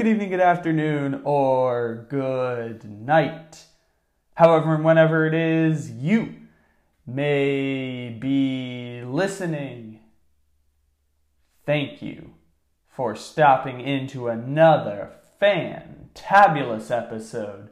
Good 0.00 0.06
evening, 0.06 0.30
good 0.30 0.40
afternoon, 0.40 1.20
or 1.24 2.06
good 2.08 2.82
night. 2.84 3.66
However, 4.32 4.76
and 4.76 4.82
whenever 4.82 5.26
it 5.26 5.34
is 5.34 5.90
you 5.90 6.36
may 7.06 8.08
be 8.18 9.02
listening, 9.04 10.00
thank 11.66 12.00
you 12.00 12.30
for 12.88 13.14
stopping 13.14 13.82
into 13.82 14.28
another 14.28 15.12
fantabulous 15.38 16.90
episode 16.90 17.68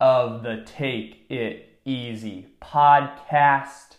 of 0.00 0.42
the 0.42 0.64
Take 0.64 1.26
It 1.28 1.78
Easy 1.84 2.46
podcast. 2.62 3.96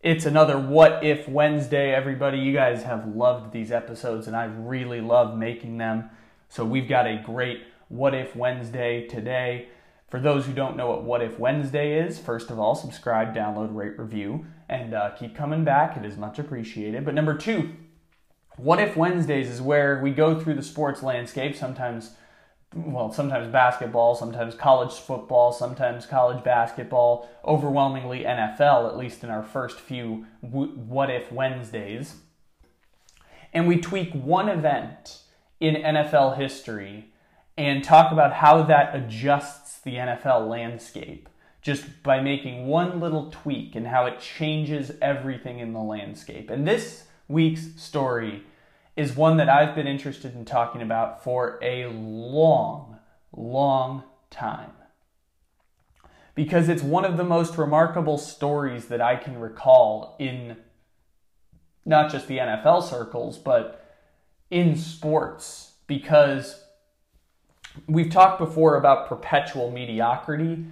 It's 0.00 0.26
another 0.26 0.58
What 0.58 1.04
If 1.04 1.28
Wednesday, 1.28 1.94
everybody. 1.94 2.38
You 2.38 2.52
guys 2.52 2.82
have 2.82 3.14
loved 3.14 3.52
these 3.52 3.70
episodes, 3.70 4.26
and 4.26 4.34
I 4.34 4.46
really 4.46 5.00
love 5.00 5.38
making 5.38 5.78
them. 5.78 6.10
So, 6.50 6.64
we've 6.64 6.88
got 6.88 7.06
a 7.06 7.22
great 7.24 7.62
What 7.88 8.12
If 8.12 8.34
Wednesday 8.34 9.06
today. 9.06 9.68
For 10.08 10.18
those 10.18 10.46
who 10.46 10.52
don't 10.52 10.76
know 10.76 10.88
what 10.88 11.04
What 11.04 11.22
If 11.22 11.38
Wednesday 11.38 11.98
is, 12.04 12.18
first 12.18 12.50
of 12.50 12.58
all, 12.58 12.74
subscribe, 12.74 13.32
download, 13.34 13.72
rate, 13.72 13.96
review, 13.96 14.46
and 14.68 14.92
uh, 14.92 15.10
keep 15.10 15.36
coming 15.36 15.62
back. 15.62 15.96
It 15.96 16.04
is 16.04 16.16
much 16.16 16.40
appreciated. 16.40 17.04
But 17.04 17.14
number 17.14 17.36
two, 17.36 17.70
What 18.56 18.80
If 18.80 18.96
Wednesdays 18.96 19.48
is 19.48 19.62
where 19.62 20.02
we 20.02 20.10
go 20.10 20.40
through 20.40 20.54
the 20.54 20.62
sports 20.64 21.04
landscape, 21.04 21.54
sometimes 21.54 22.16
well, 22.74 23.12
sometimes 23.12 23.48
basketball, 23.52 24.16
sometimes 24.16 24.54
college 24.54 24.92
football, 24.92 25.52
sometimes 25.52 26.06
college 26.06 26.42
basketball, 26.44 27.28
overwhelmingly 27.44 28.20
NFL, 28.20 28.88
at 28.88 28.96
least 28.96 29.24
in 29.24 29.30
our 29.30 29.42
first 29.42 29.80
few 29.80 30.26
What 30.40 31.10
If 31.10 31.30
Wednesdays. 31.30 32.16
And 33.52 33.68
we 33.68 33.80
tweak 33.80 34.12
one 34.12 34.48
event 34.48 35.22
in 35.60 35.74
NFL 35.74 36.36
history 36.38 37.10
and 37.56 37.84
talk 37.84 38.10
about 38.10 38.32
how 38.34 38.62
that 38.62 38.96
adjusts 38.96 39.78
the 39.80 39.94
NFL 39.94 40.48
landscape 40.48 41.28
just 41.62 42.02
by 42.02 42.20
making 42.20 42.66
one 42.66 43.00
little 43.00 43.30
tweak 43.30 43.74
and 43.74 43.86
how 43.86 44.06
it 44.06 44.18
changes 44.18 44.92
everything 45.02 45.58
in 45.58 45.72
the 45.74 45.80
landscape. 45.80 46.48
And 46.48 46.66
this 46.66 47.04
week's 47.28 47.80
story 47.80 48.44
is 48.96 49.14
one 49.14 49.36
that 49.36 49.48
I've 49.48 49.74
been 49.74 49.86
interested 49.86 50.34
in 50.34 50.44
talking 50.44 50.82
about 50.82 51.22
for 51.22 51.58
a 51.62 51.86
long, 51.86 52.98
long 53.32 54.04
time. 54.30 54.72
Because 56.34 56.68
it's 56.68 56.82
one 56.82 57.04
of 57.04 57.18
the 57.18 57.24
most 57.24 57.58
remarkable 57.58 58.16
stories 58.16 58.86
that 58.86 59.02
I 59.02 59.16
can 59.16 59.38
recall 59.38 60.16
in 60.18 60.56
not 61.84 62.10
just 62.10 62.26
the 62.26 62.38
NFL 62.38 62.82
circles, 62.82 63.36
but 63.36 63.79
in 64.50 64.76
sports. 64.76 65.72
Because 65.86 66.62
we've 67.86 68.10
talked 68.10 68.38
before 68.38 68.76
about 68.76 69.08
perpetual 69.08 69.70
mediocrity 69.70 70.64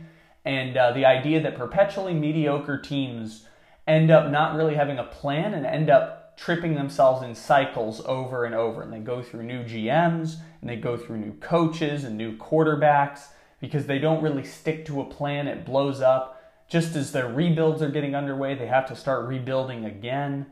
and 0.44 0.76
uh, 0.76 0.92
the 0.92 1.04
idea 1.04 1.40
that 1.42 1.56
perpetually 1.56 2.14
mediocre 2.14 2.78
teams 2.78 3.46
end 3.86 4.10
up 4.10 4.30
not 4.30 4.54
really 4.54 4.74
having 4.74 4.98
a 4.98 5.04
plan 5.04 5.54
and 5.54 5.66
end 5.66 5.90
up 5.90 6.36
tripping 6.38 6.74
themselves 6.74 7.22
in 7.22 7.34
cycles 7.34 8.00
over 8.06 8.44
and 8.44 8.54
over. 8.54 8.82
And 8.82 8.92
they 8.92 9.00
go 9.00 9.22
through 9.22 9.42
new 9.42 9.64
GMs 9.64 10.36
and 10.60 10.70
they 10.70 10.76
go 10.76 10.96
through 10.96 11.18
new 11.18 11.34
coaches 11.34 12.04
and 12.04 12.16
new 12.16 12.36
quarterbacks 12.36 13.26
because 13.60 13.86
they 13.86 13.98
don't 13.98 14.22
really 14.22 14.44
stick 14.44 14.86
to 14.86 15.00
a 15.00 15.04
plan. 15.04 15.48
It 15.48 15.64
blows 15.64 16.00
up. 16.00 16.36
Just 16.68 16.94
as 16.96 17.12
their 17.12 17.28
rebuilds 17.28 17.82
are 17.82 17.90
getting 17.90 18.14
underway, 18.14 18.54
they 18.54 18.66
have 18.66 18.86
to 18.88 18.96
start 18.96 19.26
rebuilding 19.26 19.84
again. 19.84 20.46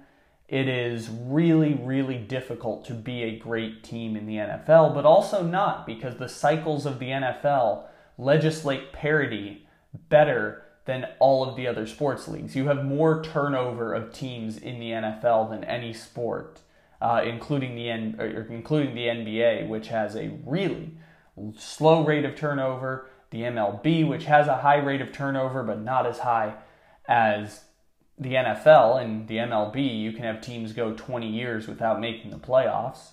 It 0.48 0.68
is 0.68 1.08
really, 1.10 1.74
really 1.74 2.18
difficult 2.18 2.84
to 2.86 2.94
be 2.94 3.24
a 3.24 3.38
great 3.38 3.82
team 3.82 4.16
in 4.16 4.26
the 4.26 4.36
NFL, 4.36 4.94
but 4.94 5.04
also 5.04 5.42
not 5.42 5.86
because 5.86 6.16
the 6.16 6.28
cycles 6.28 6.86
of 6.86 7.00
the 7.00 7.06
NFL 7.06 7.84
legislate 8.16 8.92
parity 8.92 9.66
better 10.08 10.62
than 10.84 11.08
all 11.18 11.46
of 11.46 11.56
the 11.56 11.66
other 11.66 11.84
sports 11.84 12.28
leagues. 12.28 12.54
You 12.54 12.68
have 12.68 12.84
more 12.84 13.22
turnover 13.22 13.92
of 13.92 14.12
teams 14.12 14.56
in 14.56 14.78
the 14.78 14.92
NFL 14.92 15.50
than 15.50 15.64
any 15.64 15.92
sport, 15.92 16.60
uh, 17.02 17.22
including 17.24 17.74
the 17.74 17.90
N- 17.90 18.46
including 18.48 18.94
the 18.94 19.06
NBA, 19.08 19.68
which 19.68 19.88
has 19.88 20.14
a 20.14 20.38
really 20.46 20.92
slow 21.56 22.04
rate 22.04 22.24
of 22.24 22.36
turnover. 22.36 23.10
The 23.30 23.42
MLB, 23.42 24.08
which 24.08 24.24
has 24.24 24.46
a 24.46 24.58
high 24.58 24.76
rate 24.78 25.00
of 25.00 25.12
turnover, 25.12 25.64
but 25.64 25.80
not 25.80 26.06
as 26.06 26.20
high 26.20 26.54
as 27.08 27.64
the 28.18 28.34
NFL 28.34 29.02
and 29.02 29.28
the 29.28 29.36
MLB, 29.36 30.00
you 30.00 30.12
can 30.12 30.24
have 30.24 30.40
teams 30.40 30.72
go 30.72 30.92
20 30.94 31.28
years 31.28 31.68
without 31.68 32.00
making 32.00 32.30
the 32.30 32.38
playoffs, 32.38 33.10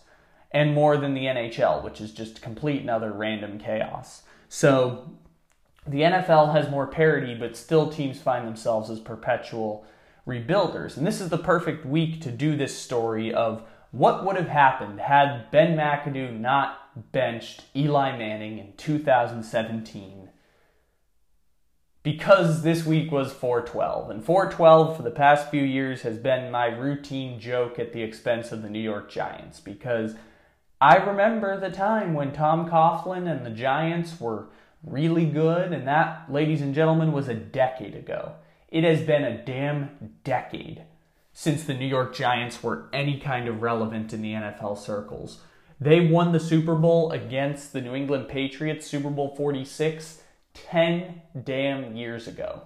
and 0.52 0.74
more 0.74 0.98
than 0.98 1.14
the 1.14 1.26
NHL, 1.26 1.84
which 1.84 2.00
is 2.00 2.12
just 2.12 2.42
complete 2.42 2.82
and 2.82 2.90
utter 2.90 3.12
random 3.12 3.60
chaos. 3.60 4.24
So 4.48 5.12
the 5.86 6.02
NFL 6.02 6.54
has 6.54 6.70
more 6.70 6.88
parity, 6.88 7.36
but 7.36 7.58
still 7.58 7.90
teams 7.90 8.22
find 8.22 8.48
themselves 8.48 8.90
as 8.90 9.00
perpetual 9.00 9.86
rebuilders. 10.28 10.96
And 10.96 11.06
this 11.06 11.20
is 11.20 11.30
the 11.30 11.38
perfect 11.38 11.86
week 11.86 12.22
to 12.22 12.32
do 12.32 12.56
this 12.56 12.78
story 12.78 13.34
of 13.34 13.64
what 13.92 14.26
would 14.26 14.38
have 14.38 14.48
happened 14.48 15.02
had 15.02 15.52
Ben 15.52 15.76
McAdoo 15.76 16.40
not 16.40 17.12
benched 17.12 17.66
Eli 17.76 18.18
Manning 18.18 18.60
in 18.60 18.74
2017. 18.78 20.30
Because 22.04 22.64
this 22.64 22.86
week 22.86 23.12
was 23.12 23.32
412. 23.32 24.10
And 24.10 24.24
412 24.24 24.98
for 24.98 25.04
the 25.04 25.10
past 25.10 25.50
few 25.50 25.64
years 25.64 26.02
has 26.02 26.18
been 26.18 26.52
my 26.52 26.66
routine 26.66 27.40
joke 27.40 27.80
at 27.80 27.94
the 27.94 28.04
expense 28.04 28.52
of 28.52 28.62
the 28.62 28.70
New 28.70 28.80
York 28.80 29.10
Giants. 29.10 29.62
Because 29.62 30.16
I 30.82 30.98
remember 30.98 31.58
the 31.58 31.72
time 31.72 32.14
when 32.14 32.34
Tom 32.34 32.70
Coughlin 32.70 33.32
and 33.32 33.46
the 33.46 33.52
Giants 33.52 34.20
were 34.20 34.48
really 34.86 35.26
good, 35.26 35.72
and 35.72 35.88
that, 35.88 36.30
ladies 36.30 36.62
and 36.62 36.76
gentlemen, 36.76 37.14
was 37.14 37.30
a 37.30 37.34
decade 37.34 37.96
ago. 37.96 38.34
It 38.68 38.84
has 38.84 39.02
been 39.02 39.24
a 39.24 39.44
damn 39.44 40.14
decade 40.26 40.84
since 41.32 41.64
the 41.64 41.74
New 41.74 41.88
York 41.88 42.14
Giants 42.14 42.62
were 42.62 42.90
any 42.92 43.20
kind 43.20 43.48
of 43.48 43.62
relevant 43.62 44.14
in 44.14 44.22
the 44.22 44.34
NFL 44.34 44.78
circles. 44.78 45.40
They 45.80 46.02
won 46.02 46.32
the 46.32 46.40
Super 46.40 46.76
Bowl 46.76 47.12
against 47.12 47.74
the 47.74 47.82
New 47.82 47.96
England 47.96 48.28
Patriots, 48.28 48.86
Super 48.88 49.10
Bowl 49.10 49.36
46, 49.36 50.22
10 50.54 51.22
damn 51.44 51.96
years 51.96 52.28
ago. 52.28 52.64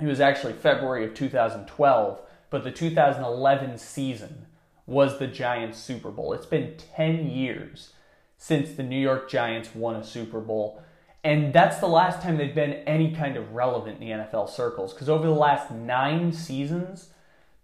It 0.00 0.06
was 0.06 0.20
actually 0.20 0.52
February 0.52 1.04
of 1.06 1.14
2012, 1.14 2.20
but 2.50 2.64
the 2.64 2.70
2011 2.70 3.78
season 3.78 4.46
was 4.86 5.18
the 5.18 5.26
Giants' 5.26 5.78
Super 5.78 6.10
Bowl. 6.10 6.32
It's 6.32 6.46
been 6.46 6.74
10 6.96 7.28
years 7.28 7.92
since 8.38 8.72
the 8.72 8.82
New 8.82 9.00
York 9.00 9.30
Giants 9.30 9.74
won 9.74 9.96
a 9.96 10.04
Super 10.04 10.40
Bowl. 10.40 10.82
And 11.24 11.52
that's 11.52 11.78
the 11.78 11.88
last 11.88 12.22
time 12.22 12.36
they've 12.36 12.54
been 12.54 12.74
any 12.86 13.12
kind 13.12 13.36
of 13.36 13.52
relevant 13.52 14.00
in 14.00 14.08
the 14.08 14.14
NFL 14.14 14.48
circles. 14.48 14.92
Because 14.92 15.08
over 15.08 15.26
the 15.26 15.32
last 15.32 15.72
nine 15.72 16.32
seasons, 16.32 17.08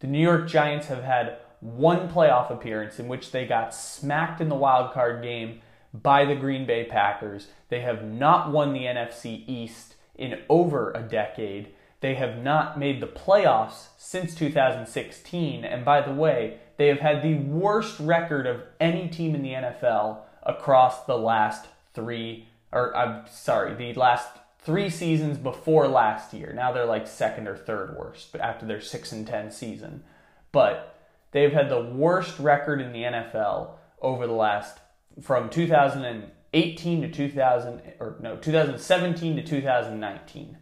the 0.01 0.09
New 0.09 0.19
York 0.19 0.49
Giants 0.49 0.89
have 0.89 1.05
had 1.05 1.37
one 1.61 2.09
playoff 2.09 2.51
appearance 2.51 2.99
in 2.99 3.07
which 3.07 3.31
they 3.31 3.47
got 3.47 3.73
smacked 3.73 4.41
in 4.41 4.49
the 4.49 4.57
wild 4.57 4.93
card 4.93 5.23
game 5.23 5.61
by 5.95 6.25
the 6.25 6.35
Green 6.35 6.67
Bay 6.67 6.85
Packers. 6.85 7.49
They 7.69 7.81
have 7.81 8.05
not 8.05 8.51
won 8.51 8.73
the 8.73 8.85
NFC 8.85 9.45
East 9.47 9.95
in 10.15 10.41
over 10.49 10.91
a 10.93 11.03
decade. 11.03 11.69
They 12.01 12.15
have 12.15 12.39
not 12.39 12.79
made 12.79 13.01
the 13.01 13.07
playoffs 13.07 13.89
since 13.97 14.35
2016. 14.35 15.65
And 15.65 15.85
by 15.85 16.01
the 16.01 16.13
way, 16.13 16.59
they 16.77 16.89
have 16.89 17.01
had 17.01 17.23
the 17.23 17.35
worst 17.35 18.01
record 18.01 18.47
of 18.47 18.63
any 18.81 19.09
team 19.09 19.35
in 19.35 19.43
the 19.43 19.53
NFL 19.53 20.19
across 20.43 21.05
the 21.05 21.17
last 21.17 21.67
three 21.95 22.49
or 22.73 22.97
I'm 22.97 23.27
sorry, 23.31 23.75
the 23.75 23.93
last 23.99 24.29
three 24.59 24.89
seasons 24.89 25.39
before 25.39 25.87
last 25.87 26.33
year. 26.33 26.53
Now 26.55 26.73
they're 26.73 26.87
like 26.87 27.07
second 27.07 27.47
or 27.47 27.57
third 27.57 27.97
worst 27.97 28.35
after 28.37 28.67
their 28.67 28.81
6 28.81 29.13
and 29.13 29.27
10 29.27 29.51
season. 29.51 30.03
But 30.51 30.99
they've 31.33 31.53
had 31.53 31.69
the 31.69 31.83
worst 31.83 32.39
record 32.39 32.81
in 32.81 32.93
the 32.93 33.03
NFL 33.03 33.73
over 34.01 34.27
the 34.27 34.33
last 34.33 34.79
from 35.21 35.51
2018 35.51 37.03
to 37.03 37.11
2000 37.11 37.83
or 38.01 38.17
no 38.21 38.37
2017 38.37 39.37
to 39.37 39.43
2019. 39.43 40.59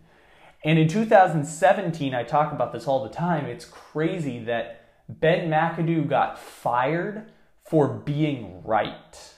And 0.64 0.79
in 0.79 0.88
2017, 0.88 2.14
I 2.14 2.23
talk 2.23 2.52
about 2.52 2.73
this 2.73 2.87
all 2.87 3.02
the 3.02 3.14
time. 3.14 3.47
It's 3.47 3.64
crazy 3.64 4.38
that 4.44 4.85
Ben 5.08 5.49
McAdoo 5.49 6.08
got 6.08 6.38
fired 6.38 7.32
for 7.69 7.88
being 7.88 8.62
right, 8.64 9.35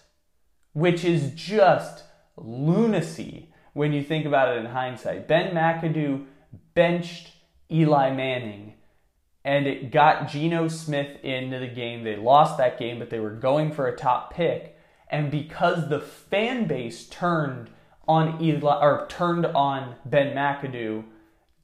which 0.73 1.05
is 1.05 1.33
just 1.35 2.05
lunacy 2.37 3.53
when 3.73 3.93
you 3.93 4.03
think 4.03 4.27
about 4.27 4.57
it 4.57 4.59
in 4.59 4.67
hindsight. 4.67 5.29
Ben 5.29 5.55
McAdoo 5.55 6.27
benched 6.75 7.31
Eli 7.71 8.11
Manning 8.11 8.75
and 9.45 9.67
it 9.67 9.91
got 9.91 10.29
Geno 10.29 10.69
Smith 10.69 11.23
into 11.25 11.59
the 11.59 11.67
game. 11.67 12.05
They 12.05 12.17
lost 12.17 12.59
that 12.59 12.79
game, 12.79 12.99
but 12.99 13.11
they 13.11 13.19
were 13.19 13.31
going 13.35 13.73
for 13.73 13.89
a 13.89 13.97
top 13.97 14.33
pick. 14.33 14.72
And 15.13 15.31
because 15.31 15.89
the 15.89 16.01
fan 16.01 16.67
base 16.67 17.07
turned 17.07 17.69
on 18.09 18.43
Eli 18.43 18.81
or 18.81 19.07
turned 19.09 19.45
on 19.47 19.97
Ben 20.07 20.35
McAdoo, 20.35 21.05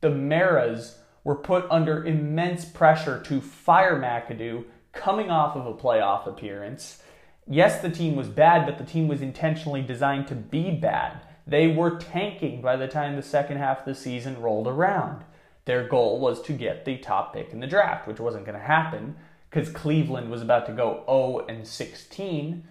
the 0.02 0.10
Maras 0.10 0.98
were 1.24 1.34
put 1.34 1.66
under 1.70 2.04
immense 2.04 2.66
pressure 2.66 3.20
to 3.22 3.40
fire 3.40 3.98
McAdoo 3.98 4.64
coming 4.92 5.30
off 5.30 5.56
of 5.56 5.66
a 5.66 5.74
playoff 5.74 6.26
appearance. 6.26 7.02
Yes, 7.46 7.80
the 7.80 7.90
team 7.90 8.14
was 8.14 8.28
bad, 8.28 8.66
but 8.66 8.76
the 8.76 8.84
team 8.84 9.08
was 9.08 9.22
intentionally 9.22 9.82
designed 9.82 10.28
to 10.28 10.34
be 10.34 10.70
bad. 10.70 11.22
They 11.46 11.68
were 11.68 11.98
tanking 11.98 12.60
by 12.60 12.76
the 12.76 12.86
time 12.86 13.16
the 13.16 13.22
second 13.22 13.56
half 13.56 13.80
of 13.80 13.84
the 13.86 13.94
season 13.94 14.40
rolled 14.40 14.68
around. 14.68 15.24
Their 15.64 15.88
goal 15.88 16.20
was 16.20 16.42
to 16.42 16.52
get 16.52 16.84
the 16.84 16.98
top 16.98 17.32
pick 17.32 17.52
in 17.52 17.60
the 17.60 17.66
draft, 17.66 18.06
which 18.06 18.20
wasn't 18.20 18.44
going 18.44 18.58
to 18.58 18.64
happen 18.64 19.16
because 19.48 19.70
Cleveland 19.70 20.30
was 20.30 20.42
about 20.42 20.66
to 20.66 20.72
go 20.72 21.04
0 21.06 21.46
and 21.48 21.66
16, 21.66 22.64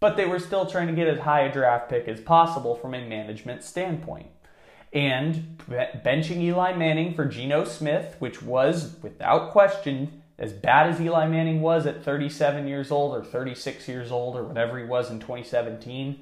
but 0.00 0.16
they 0.16 0.26
were 0.26 0.38
still 0.38 0.66
trying 0.66 0.88
to 0.88 0.92
get 0.92 1.08
as 1.08 1.20
high 1.20 1.42
a 1.42 1.52
draft 1.52 1.88
pick 1.88 2.08
as 2.08 2.20
possible 2.20 2.74
from 2.74 2.94
a 2.94 3.00
management 3.06 3.64
standpoint. 3.64 4.28
And 4.92 5.58
benching 5.68 6.40
Eli 6.40 6.74
Manning 6.74 7.14
for 7.14 7.24
Geno 7.26 7.64
Smith, 7.64 8.16
which 8.18 8.42
was 8.42 8.96
without 9.02 9.50
question 9.50 10.22
as 10.38 10.52
bad 10.52 10.90
as 10.90 11.00
Eli 11.00 11.26
Manning 11.26 11.60
was 11.60 11.86
at 11.86 12.04
37 12.04 12.68
years 12.68 12.90
old 12.90 13.16
or 13.16 13.24
36 13.24 13.88
years 13.88 14.12
old 14.12 14.36
or 14.36 14.44
whatever 14.44 14.78
he 14.78 14.84
was 14.84 15.10
in 15.10 15.18
2017, 15.18 16.20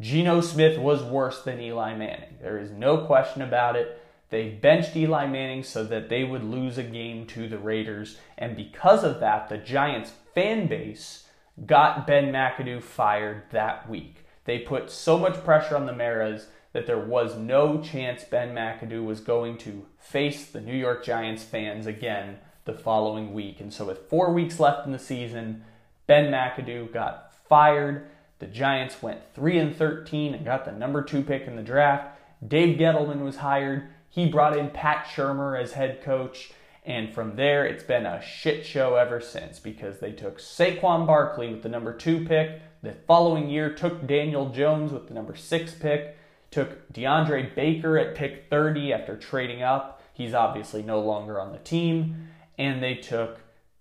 Geno 0.00 0.40
Smith 0.40 0.78
was 0.78 1.02
worse 1.02 1.42
than 1.42 1.60
Eli 1.60 1.94
Manning. 1.94 2.38
There 2.40 2.58
is 2.58 2.70
no 2.70 2.98
question 2.98 3.42
about 3.42 3.76
it. 3.76 4.00
They 4.30 4.48
benched 4.48 4.96
Eli 4.96 5.26
Manning 5.26 5.64
so 5.64 5.84
that 5.84 6.08
they 6.08 6.22
would 6.22 6.44
lose 6.44 6.78
a 6.78 6.84
game 6.84 7.26
to 7.26 7.48
the 7.48 7.58
Raiders. 7.58 8.16
And 8.38 8.56
because 8.56 9.02
of 9.02 9.20
that, 9.20 9.48
the 9.48 9.58
Giants 9.58 10.12
fan 10.34 10.68
base 10.68 11.24
got 11.66 12.06
Ben 12.06 12.32
McAdoo 12.32 12.82
fired 12.82 13.42
that 13.50 13.88
week. 13.88 14.24
They 14.44 14.58
put 14.58 14.90
so 14.90 15.18
much 15.18 15.44
pressure 15.44 15.76
on 15.76 15.86
the 15.86 15.92
Maras 15.92 16.46
that 16.72 16.86
there 16.86 16.98
was 16.98 17.36
no 17.36 17.80
chance 17.80 18.24
Ben 18.24 18.54
McAdoo 18.54 19.04
was 19.04 19.20
going 19.20 19.58
to 19.58 19.86
face 19.98 20.46
the 20.46 20.60
New 20.60 20.76
York 20.76 21.04
Giants 21.04 21.42
fans 21.42 21.86
again 21.86 22.38
the 22.64 22.72
following 22.72 23.32
week. 23.32 23.60
And 23.60 23.72
so, 23.72 23.86
with 23.86 24.08
four 24.08 24.32
weeks 24.32 24.60
left 24.60 24.86
in 24.86 24.92
the 24.92 24.98
season, 24.98 25.64
Ben 26.06 26.32
McAdoo 26.32 26.92
got 26.92 27.34
fired. 27.48 28.08
The 28.38 28.46
Giants 28.46 29.02
went 29.02 29.20
3 29.34 29.58
and 29.58 29.76
13 29.76 30.34
and 30.34 30.44
got 30.44 30.64
the 30.64 30.72
number 30.72 31.02
2 31.02 31.22
pick 31.22 31.46
in 31.46 31.56
the 31.56 31.62
draft. 31.62 32.18
Dave 32.46 32.78
Gettleman 32.78 33.22
was 33.22 33.36
hired. 33.36 33.88
He 34.08 34.26
brought 34.26 34.56
in 34.56 34.70
Pat 34.70 35.06
Shurmur 35.06 35.60
as 35.60 35.72
head 35.72 36.02
coach. 36.02 36.52
And 36.84 37.12
from 37.12 37.36
there, 37.36 37.66
it's 37.66 37.84
been 37.84 38.06
a 38.06 38.22
shit 38.22 38.64
show 38.64 38.96
ever 38.96 39.20
since 39.20 39.58
because 39.58 39.98
they 39.98 40.12
took 40.12 40.38
Saquon 40.38 41.06
Barkley 41.06 41.50
with 41.50 41.62
the 41.62 41.68
number 41.68 41.94
two 41.94 42.24
pick. 42.24 42.62
The 42.82 42.92
following 43.06 43.50
year, 43.50 43.72
took 43.72 44.06
Daniel 44.06 44.48
Jones 44.48 44.92
with 44.92 45.08
the 45.08 45.14
number 45.14 45.36
six 45.36 45.74
pick. 45.74 46.16
Took 46.50 46.92
DeAndre 46.92 47.54
Baker 47.54 47.98
at 47.98 48.14
pick 48.14 48.46
30 48.48 48.92
after 48.92 49.16
trading 49.16 49.62
up. 49.62 50.02
He's 50.14 50.34
obviously 50.34 50.82
no 50.82 51.00
longer 51.00 51.38
on 51.40 51.52
the 51.52 51.58
team 51.58 52.28
and 52.60 52.82
they 52.82 52.94
took 52.94 53.40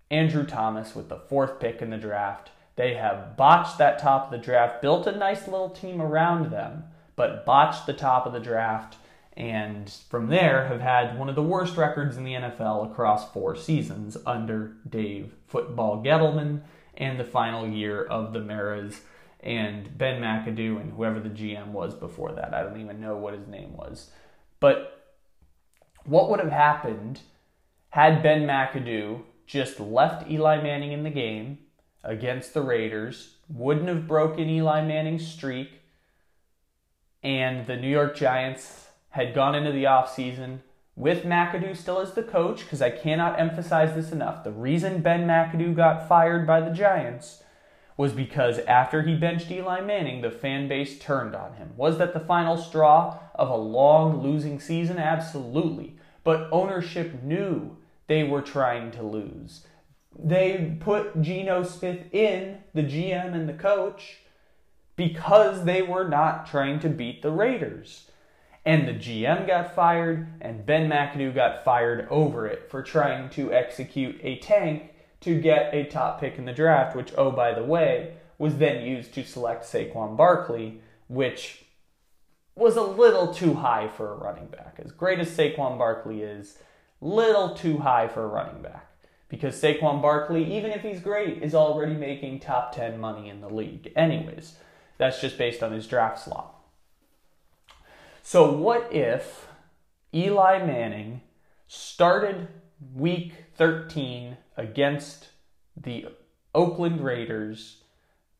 Andrew 0.09 0.45
Thomas 0.45 0.95
with 0.95 1.09
the 1.09 1.19
fourth 1.19 1.59
pick 1.59 1.81
in 1.81 1.89
the 1.89 1.97
draft. 1.97 2.49
They 2.77 2.93
have 2.93 3.35
botched 3.35 3.77
that 3.77 3.99
top 3.99 4.25
of 4.25 4.31
the 4.31 4.37
draft, 4.37 4.81
built 4.81 5.05
a 5.05 5.11
nice 5.11 5.49
little 5.49 5.69
team 5.69 6.01
around 6.01 6.49
them, 6.49 6.85
but 7.17 7.45
botched 7.45 7.85
the 7.85 7.93
top 7.93 8.25
of 8.25 8.31
the 8.31 8.39
draft, 8.39 8.95
and 9.39 9.89
from 10.09 10.27
there 10.27 10.67
have 10.67 10.81
had 10.81 11.17
one 11.17 11.29
of 11.29 11.35
the 11.35 11.41
worst 11.41 11.77
records 11.77 12.17
in 12.17 12.25
the 12.25 12.33
NFL 12.33 12.91
across 12.91 13.31
four 13.31 13.55
seasons 13.55 14.17
under 14.25 14.75
Dave 14.87 15.33
Football 15.47 16.03
Gettleman 16.03 16.61
and 16.97 17.17
the 17.17 17.23
final 17.23 17.65
year 17.65 18.03
of 18.03 18.33
the 18.33 18.41
Maras 18.41 18.99
and 19.39 19.97
Ben 19.97 20.21
McAdoo 20.21 20.81
and 20.81 20.91
whoever 20.91 21.21
the 21.21 21.29
GM 21.29 21.67
was 21.67 21.95
before 21.95 22.33
that. 22.33 22.53
I 22.53 22.63
don't 22.63 22.81
even 22.81 22.99
know 22.99 23.15
what 23.15 23.33
his 23.33 23.47
name 23.47 23.77
was. 23.77 24.11
But 24.59 25.07
what 26.03 26.29
would 26.29 26.41
have 26.41 26.51
happened 26.51 27.21
had 27.91 28.21
Ben 28.21 28.45
McAdoo 28.45 29.21
just 29.47 29.79
left 29.79 30.29
Eli 30.29 30.61
Manning 30.61 30.91
in 30.91 31.03
the 31.03 31.09
game 31.09 31.59
against 32.03 32.53
the 32.53 32.61
Raiders, 32.61 33.35
wouldn't 33.47 33.87
have 33.87 34.05
broken 34.05 34.49
Eli 34.49 34.85
Manning's 34.85 35.25
streak, 35.25 35.79
and 37.23 37.65
the 37.67 37.77
New 37.77 37.87
York 37.87 38.17
Giants 38.17 38.88
had 39.11 39.33
gone 39.33 39.55
into 39.55 39.71
the 39.71 39.85
offseason 39.85 40.59
with 40.95 41.23
McAdoo 41.23 41.75
still 41.75 41.99
as 41.99 42.13
the 42.13 42.23
coach, 42.23 42.59
because 42.59 42.81
I 42.81 42.89
cannot 42.89 43.39
emphasize 43.39 43.95
this 43.95 44.11
enough. 44.11 44.43
The 44.43 44.51
reason 44.51 45.01
Ben 45.01 45.25
McAdoo 45.25 45.75
got 45.75 46.07
fired 46.09 46.45
by 46.45 46.59
the 46.59 46.71
Giants 46.71 47.43
was 47.95 48.11
because 48.13 48.59
after 48.59 49.01
he 49.01 49.15
benched 49.15 49.51
Eli 49.51 49.81
Manning, 49.81 50.21
the 50.21 50.31
fan 50.31 50.67
base 50.67 50.99
turned 50.99 51.35
on 51.35 51.53
him. 51.53 51.71
Was 51.75 51.97
that 51.97 52.13
the 52.13 52.19
final 52.19 52.57
straw 52.57 53.19
of 53.35 53.49
a 53.49 53.55
long 53.55 54.21
losing 54.21 54.59
season? 54.59 54.97
Absolutely. 54.97 55.95
But 56.23 56.49
ownership 56.51 57.23
knew 57.23 57.77
they 58.07 58.23
were 58.23 58.41
trying 58.41 58.91
to 58.91 59.03
lose. 59.03 59.65
They 60.17 60.77
put 60.79 61.21
Geno 61.21 61.63
Smith 61.63 62.13
in, 62.13 62.59
the 62.73 62.83
GM 62.83 63.33
and 63.33 63.47
the 63.47 63.53
coach, 63.53 64.19
because 64.95 65.63
they 65.63 65.81
were 65.81 66.07
not 66.07 66.45
trying 66.45 66.79
to 66.79 66.89
beat 66.89 67.21
the 67.21 67.31
Raiders. 67.31 68.08
And 68.69 68.87
the 68.87 68.93
GM 68.93 69.47
got 69.47 69.73
fired, 69.73 70.27
and 70.41 70.63
Ben 70.63 70.87
McAdoo 70.87 71.33
got 71.33 71.65
fired 71.65 72.07
over 72.11 72.45
it 72.45 72.69
for 72.69 72.83
trying 72.83 73.31
to 73.31 73.51
execute 73.51 74.19
a 74.21 74.37
tank 74.37 74.91
to 75.21 75.41
get 75.41 75.73
a 75.73 75.85
top 75.85 76.21
pick 76.21 76.37
in 76.37 76.45
the 76.45 76.53
draft, 76.53 76.95
which, 76.95 77.11
oh, 77.17 77.31
by 77.31 77.51
the 77.51 77.63
way, 77.63 78.13
was 78.37 78.57
then 78.57 78.85
used 78.85 79.11
to 79.15 79.23
select 79.23 79.63
Saquon 79.65 80.15
Barkley, 80.15 80.81
which 81.07 81.65
was 82.55 82.75
a 82.75 82.83
little 82.83 83.33
too 83.33 83.55
high 83.55 83.87
for 83.87 84.11
a 84.11 84.15
running 84.15 84.45
back. 84.45 84.75
As 84.77 84.91
great 84.91 85.17
as 85.17 85.35
Saquon 85.35 85.79
Barkley 85.79 86.21
is, 86.21 86.59
little 87.01 87.55
too 87.55 87.79
high 87.79 88.07
for 88.07 88.23
a 88.23 88.27
running 88.27 88.61
back. 88.61 88.87
Because 89.29 89.59
Saquon 89.59 89.99
Barkley, 89.99 90.43
even 90.55 90.69
if 90.69 90.83
he's 90.83 90.99
great, 90.99 91.41
is 91.41 91.55
already 91.55 91.95
making 91.95 92.39
top 92.39 92.75
10 92.75 92.99
money 92.99 93.29
in 93.29 93.41
the 93.41 93.49
league. 93.49 93.91
Anyways, 93.95 94.57
that's 94.99 95.19
just 95.19 95.39
based 95.39 95.63
on 95.63 95.71
his 95.71 95.87
draft 95.87 96.19
slot. 96.23 96.58
So, 98.31 98.51
what 98.51 98.93
if 98.93 99.47
Eli 100.13 100.63
Manning 100.63 101.21
started 101.67 102.47
week 102.93 103.33
13 103.55 104.37
against 104.55 105.29
the 105.75 106.09
Oakland 106.53 107.03
Raiders, 107.03 107.81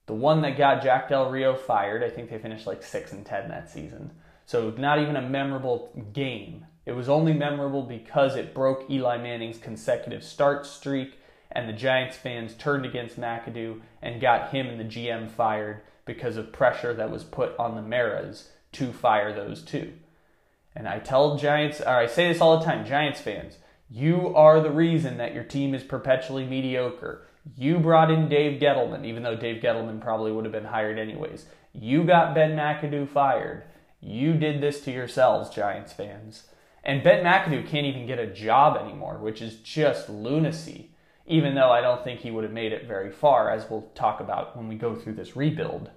the 0.06 0.14
one 0.14 0.44
that 0.44 0.60
got 0.60 0.84
Jack 0.84 1.10
Del 1.10 1.32
Rio 1.32 1.56
fired? 1.56 2.04
I 2.04 2.12
think 2.12 2.30
they 2.30 2.38
finished 2.38 2.68
like 2.68 2.84
6 2.84 3.14
and 3.14 3.26
10 3.26 3.50
that 3.50 3.72
season. 3.72 4.12
So, 4.46 4.70
not 4.78 5.00
even 5.00 5.16
a 5.16 5.28
memorable 5.28 5.92
game. 6.14 6.68
It 6.86 6.92
was 6.92 7.10
only 7.10 7.34
memorable 7.34 7.82
because 7.82 8.36
it 8.36 8.54
broke 8.54 8.88
Eli 8.92 9.18
Manning's 9.18 9.58
consecutive 9.58 10.24
start 10.24 10.68
streak, 10.68 11.18
and 11.52 11.68
the 11.68 11.74
Giants 11.74 12.16
fans 12.16 12.54
turned 12.54 12.86
against 12.86 13.20
McAdoo 13.20 13.82
and 14.04 14.22
got 14.22 14.52
him 14.52 14.68
and 14.68 14.80
the 14.80 14.84
GM 14.84 15.32
fired 15.32 15.82
because 16.06 16.38
of 16.38 16.54
pressure 16.54 16.94
that 16.94 17.10
was 17.10 17.24
put 17.24 17.58
on 17.58 17.76
the 17.76 17.82
Maras 17.82 18.50
to 18.74 18.92
fire 18.94 19.34
those 19.34 19.62
two. 19.64 19.94
And 20.76 20.88
I 20.88 21.00
tell 21.00 21.38
Giants, 21.38 21.82
or 21.82 21.88
I 21.88 22.08
say 22.08 22.32
this 22.32 22.42
all 22.42 22.60
the 22.60 22.66
time, 22.66 22.86
Giants 22.86 23.20
fans, 23.20 23.58
you 23.90 24.34
are 24.36 24.62
the 24.62 24.72
reason 24.72 25.18
that 25.18 25.34
your 25.34 25.44
team 25.44 25.74
is 25.74 25.84
perpetually 25.84 26.46
mediocre. 26.46 27.28
You 27.58 27.80
brought 27.80 28.12
in 28.12 28.30
Dave 28.30 28.62
Gettleman, 28.62 29.06
even 29.06 29.24
though 29.24 29.36
Dave 29.36 29.62
Gettleman 29.62 30.00
probably 30.00 30.32
would 30.32 30.46
have 30.46 30.52
been 30.52 30.66
hired 30.66 31.00
anyways. 31.00 31.48
You 31.74 32.04
got 32.04 32.36
Ben 32.36 32.56
McAdoo 32.56 33.10
fired. 33.10 33.64
You 34.02 34.34
did 34.34 34.62
this 34.62 34.82
to 34.82 34.92
yourselves, 34.92 35.50
Giants 35.50 35.94
fans. 35.94 36.44
And 36.84 37.04
Ben 37.04 37.24
McAdoo 37.24 37.68
can't 37.68 37.88
even 37.88 38.06
get 38.06 38.20
a 38.20 38.28
job 38.28 38.78
anymore, 38.78 39.18
which 39.18 39.42
is 39.42 39.58
just 39.58 40.10
lunacy, 40.10 40.92
even 41.26 41.56
though 41.56 41.72
I 41.72 41.82
don't 41.82 42.04
think 42.04 42.22
he 42.22 42.32
would 42.32 42.44
have 42.44 42.54
made 42.54 42.72
it 42.72 42.88
very 42.88 43.12
far, 43.12 43.50
as 43.50 43.70
we'll 43.70 43.90
talk 43.96 44.20
about 44.20 44.56
when 44.56 44.68
we 44.68 44.76
go 44.76 44.96
through 44.96 45.16
this 45.16 45.36
rebuild. 45.36 45.90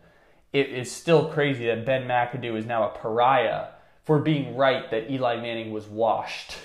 It 0.52 0.68
is 0.68 0.92
still 0.92 1.28
crazy 1.28 1.66
that 1.66 1.86
Ben 1.86 2.06
McAdoo 2.06 2.56
is 2.56 2.66
now 2.66 2.88
a 2.88 2.98
pariah 2.98 3.68
for 4.04 4.18
being 4.18 4.56
right 4.56 4.90
that 4.90 5.10
Eli 5.10 5.36
Manning 5.36 5.72
was 5.72 5.86
washed. 5.86 6.56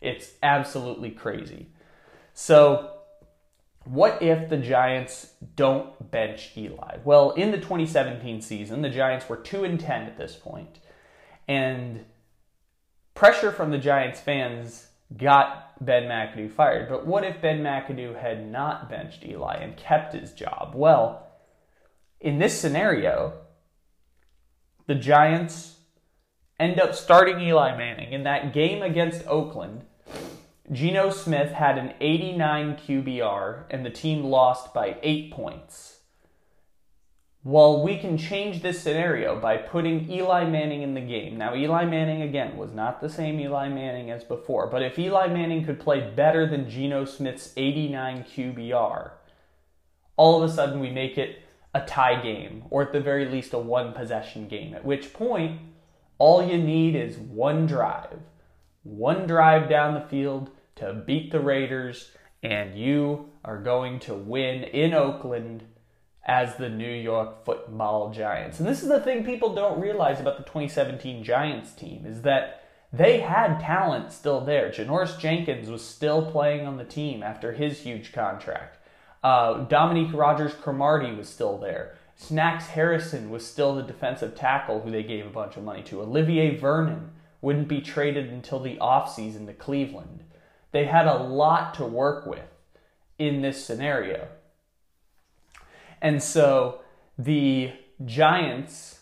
It's 0.00 0.32
absolutely 0.42 1.10
crazy. 1.10 1.68
So, 2.34 2.90
what 3.84 4.22
if 4.22 4.48
the 4.48 4.58
Giants 4.58 5.32
don't 5.56 6.10
bench 6.10 6.52
Eli? 6.56 6.98
Well, 7.04 7.30
in 7.32 7.50
the 7.50 7.58
2017 7.58 8.40
season, 8.42 8.82
the 8.82 8.90
Giants 8.90 9.28
were 9.28 9.36
2 9.36 9.64
and 9.64 9.78
10 9.78 10.02
at 10.02 10.18
this 10.18 10.36
point, 10.36 10.78
and 11.48 12.04
pressure 13.14 13.52
from 13.52 13.70
the 13.70 13.78
Giants 13.78 14.20
fans 14.20 14.88
got 15.16 15.84
Ben 15.84 16.04
McAdoo 16.04 16.50
fired. 16.50 16.88
But 16.88 17.06
what 17.06 17.24
if 17.24 17.40
Ben 17.40 17.62
McAdoo 17.62 18.20
had 18.20 18.50
not 18.50 18.88
benched 18.88 19.24
Eli 19.24 19.56
and 19.56 19.76
kept 19.76 20.14
his 20.14 20.32
job? 20.32 20.72
Well, 20.74 21.26
in 22.22 22.38
this 22.38 22.58
scenario, 22.58 23.34
the 24.86 24.94
Giants 24.94 25.76
end 26.58 26.80
up 26.80 26.94
starting 26.94 27.40
Eli 27.40 27.76
Manning. 27.76 28.12
In 28.12 28.22
that 28.22 28.54
game 28.54 28.82
against 28.82 29.26
Oakland, 29.26 29.84
Geno 30.70 31.10
Smith 31.10 31.50
had 31.50 31.76
an 31.76 31.94
89 32.00 32.76
QBR 32.76 33.64
and 33.70 33.84
the 33.84 33.90
team 33.90 34.24
lost 34.24 34.72
by 34.72 34.96
8 35.02 35.32
points. 35.32 35.98
Well, 37.44 37.82
we 37.82 37.98
can 37.98 38.16
change 38.16 38.62
this 38.62 38.80
scenario 38.80 39.40
by 39.40 39.56
putting 39.56 40.08
Eli 40.08 40.44
Manning 40.44 40.82
in 40.82 40.94
the 40.94 41.00
game. 41.00 41.36
Now, 41.36 41.56
Eli 41.56 41.84
Manning, 41.84 42.22
again, 42.22 42.56
was 42.56 42.70
not 42.70 43.00
the 43.00 43.08
same 43.08 43.40
Eli 43.40 43.68
Manning 43.68 44.12
as 44.12 44.22
before, 44.22 44.68
but 44.68 44.82
if 44.82 44.96
Eli 44.96 45.26
Manning 45.26 45.64
could 45.64 45.80
play 45.80 46.08
better 46.14 46.46
than 46.46 46.70
Geno 46.70 47.04
Smith's 47.04 47.52
89 47.56 48.24
QBR, 48.32 49.10
all 50.16 50.40
of 50.40 50.48
a 50.48 50.52
sudden 50.52 50.78
we 50.78 50.90
make 50.90 51.18
it 51.18 51.41
a 51.74 51.80
tie 51.80 52.20
game, 52.20 52.64
or 52.70 52.82
at 52.82 52.92
the 52.92 53.00
very 53.00 53.26
least 53.26 53.52
a 53.52 53.58
one 53.58 53.92
possession 53.92 54.48
game, 54.48 54.74
at 54.74 54.84
which 54.84 55.12
point 55.12 55.60
all 56.18 56.46
you 56.46 56.58
need 56.58 56.94
is 56.94 57.16
one 57.16 57.66
drive. 57.66 58.18
One 58.82 59.26
drive 59.26 59.68
down 59.68 59.94
the 59.94 60.08
field 60.08 60.50
to 60.76 60.92
beat 60.92 61.30
the 61.30 61.40
Raiders, 61.40 62.10
and 62.42 62.78
you 62.78 63.30
are 63.44 63.62
going 63.62 64.00
to 64.00 64.14
win 64.14 64.64
in 64.64 64.92
Oakland 64.92 65.64
as 66.24 66.56
the 66.56 66.68
New 66.68 66.92
York 66.92 67.44
Football 67.44 68.12
Giants. 68.12 68.60
And 68.60 68.68
this 68.68 68.82
is 68.82 68.88
the 68.88 69.00
thing 69.00 69.24
people 69.24 69.54
don't 69.54 69.80
realize 69.80 70.20
about 70.20 70.36
the 70.36 70.44
2017 70.44 71.24
Giants 71.24 71.72
team 71.72 72.04
is 72.06 72.22
that 72.22 72.62
they 72.92 73.20
had 73.20 73.58
talent 73.58 74.12
still 74.12 74.40
there. 74.40 74.70
Janoris 74.70 75.18
Jenkins 75.18 75.68
was 75.68 75.84
still 75.84 76.30
playing 76.30 76.66
on 76.66 76.76
the 76.76 76.84
team 76.84 77.22
after 77.22 77.52
his 77.52 77.80
huge 77.80 78.12
contract. 78.12 78.78
Uh, 79.22 79.64
Dominique 79.64 80.12
Rodgers 80.12 80.54
Cromartie 80.54 81.14
was 81.14 81.28
still 81.28 81.58
there. 81.58 81.96
Snacks 82.16 82.68
Harrison 82.68 83.30
was 83.30 83.46
still 83.46 83.74
the 83.74 83.82
defensive 83.82 84.34
tackle 84.34 84.80
who 84.80 84.90
they 84.90 85.02
gave 85.02 85.26
a 85.26 85.30
bunch 85.30 85.56
of 85.56 85.64
money 85.64 85.82
to. 85.84 86.02
Olivier 86.02 86.56
Vernon 86.56 87.10
wouldn't 87.40 87.68
be 87.68 87.80
traded 87.80 88.30
until 88.30 88.60
the 88.60 88.76
offseason 88.76 89.46
to 89.46 89.52
Cleveland. 89.52 90.24
They 90.70 90.84
had 90.84 91.06
a 91.06 91.22
lot 91.22 91.74
to 91.74 91.84
work 91.84 92.26
with 92.26 92.48
in 93.18 93.42
this 93.42 93.64
scenario. 93.64 94.28
And 96.00 96.22
so 96.22 96.80
the 97.18 97.72
Giants 98.04 99.00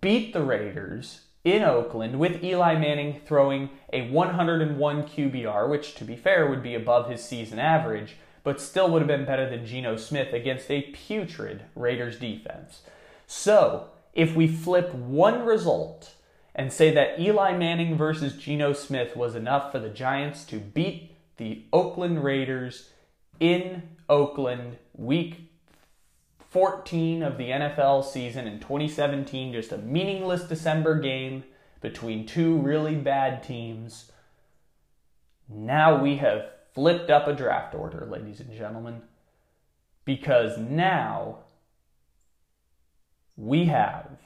beat 0.00 0.32
the 0.32 0.42
Raiders 0.42 1.22
in 1.44 1.62
Oakland 1.62 2.18
with 2.18 2.44
Eli 2.44 2.78
Manning 2.78 3.20
throwing 3.24 3.70
a 3.92 4.10
101 4.10 5.02
QBR, 5.04 5.68
which 5.70 5.94
to 5.94 6.04
be 6.04 6.16
fair 6.16 6.48
would 6.48 6.62
be 6.62 6.74
above 6.74 7.08
his 7.08 7.24
season 7.24 7.58
average, 7.58 8.16
but 8.42 8.60
still 8.60 8.90
would 8.90 9.02
have 9.02 9.08
been 9.08 9.24
better 9.24 9.48
than 9.48 9.66
Geno 9.66 9.96
Smith 9.96 10.32
against 10.32 10.70
a 10.70 10.82
putrid 10.92 11.64
Raiders 11.74 12.18
defense. 12.18 12.82
So, 13.26 13.88
if 14.14 14.34
we 14.34 14.48
flip 14.48 14.94
one 14.94 15.44
result 15.44 16.14
and 16.54 16.72
say 16.72 16.92
that 16.92 17.20
Eli 17.20 17.56
Manning 17.56 17.96
versus 17.96 18.34
Geno 18.34 18.72
Smith 18.72 19.16
was 19.16 19.34
enough 19.34 19.70
for 19.70 19.78
the 19.78 19.88
Giants 19.88 20.44
to 20.46 20.56
beat 20.56 21.16
the 21.36 21.64
Oakland 21.72 22.24
Raiders 22.24 22.90
in 23.38 23.82
Oakland 24.08 24.76
week 24.94 25.50
14 26.50 27.22
of 27.22 27.38
the 27.38 27.50
NFL 27.50 28.04
season 28.04 28.48
in 28.48 28.58
2017, 28.58 29.52
just 29.52 29.70
a 29.70 29.78
meaningless 29.78 30.42
December 30.42 30.98
game 30.98 31.44
between 31.80 32.26
two 32.26 32.58
really 32.58 32.96
bad 32.96 33.42
teams. 33.42 34.10
Now 35.48 36.02
we 36.02 36.16
have 36.16 36.46
flipped 36.74 37.10
up 37.10 37.26
a 37.26 37.32
draft 37.32 37.74
order, 37.74 38.06
ladies 38.10 38.40
and 38.40 38.52
gentlemen, 38.52 39.02
because 40.04 40.58
now 40.58 41.38
we 43.36 43.66
have 43.66 44.18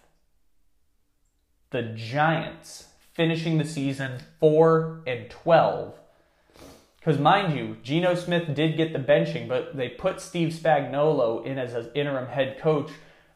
the 1.71 1.83
Giants 1.83 2.89
finishing 3.13 3.59
the 3.59 3.65
season 3.65 4.21
4 4.41 5.03
and 5.07 5.31
12 5.31 5.95
because 7.05 7.21
mind 7.21 7.55
you, 7.55 7.77
Geno 7.83 8.15
Smith 8.15 8.55
did 8.55 8.79
get 8.79 8.95
the 8.95 8.99
benching, 8.99 9.47
but 9.47 9.77
they 9.77 9.91
put 9.91 10.23
Steve 10.23 10.55
Spagnuolo 10.55 11.45
in 11.45 11.59
as 11.59 11.75
an 11.75 11.91
interim 11.95 12.29
head 12.29 12.59
coach 12.59 12.91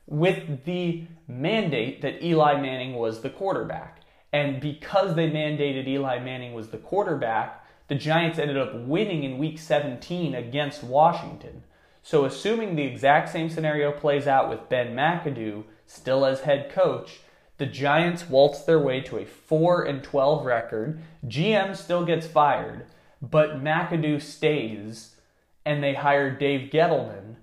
with 0.07 0.65
the 0.65 1.05
mandate 1.27 2.01
that 2.01 2.25
Eli 2.25 2.59
Manning 2.63 2.95
was 2.95 3.21
the 3.21 3.29
quarterback. 3.29 4.01
And 4.33 4.59
because 4.59 5.15
they 5.17 5.29
mandated 5.29 5.87
Eli 5.87 6.19
Manning 6.19 6.55
was 6.55 6.71
the 6.71 6.79
quarterback, 6.79 7.63
the 7.89 7.95
Giants 7.95 8.39
ended 8.39 8.57
up 8.57 8.75
winning 8.75 9.25
in 9.25 9.39
week 9.39 9.59
17 9.59 10.35
against 10.35 10.85
Washington. 10.85 11.65
So, 12.03 12.25
assuming 12.25 12.77
the 12.77 12.85
exact 12.85 13.29
same 13.31 13.51
scenario 13.51 13.93
plays 13.93 14.27
out 14.27 14.49
with 14.49 14.69
Ben 14.69 14.95
McAdoo 14.95 15.65
still 15.87 16.25
as 16.25 16.41
head 16.41 16.71
coach, 16.71 17.21
the 17.59 17.67
Giants 17.67 18.29
waltz 18.29 18.63
their 18.63 18.79
way 18.79 19.01
to 19.01 19.19
a 19.19 19.27
4 19.27 19.85
and 19.85 20.03
12 20.03 20.47
record. 20.47 21.01
GM 21.27 21.77
still 21.77 22.05
gets 22.05 22.27
fired 22.27 22.87
but 23.21 23.63
McAdoo 23.63 24.21
stays 24.23 25.17
and 25.65 25.83
they 25.83 25.95
hire 25.95 26.37
Dave 26.37 26.71
Gettleman 26.71 27.37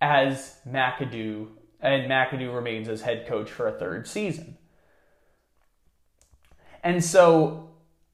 as 0.00 0.58
McAdoo, 0.68 1.48
and 1.80 2.10
McAdoo 2.10 2.54
remains 2.54 2.88
as 2.88 3.02
head 3.02 3.26
coach 3.26 3.50
for 3.50 3.66
a 3.66 3.78
third 3.78 4.06
season. 4.06 4.56
And 6.82 7.04
so 7.04 7.69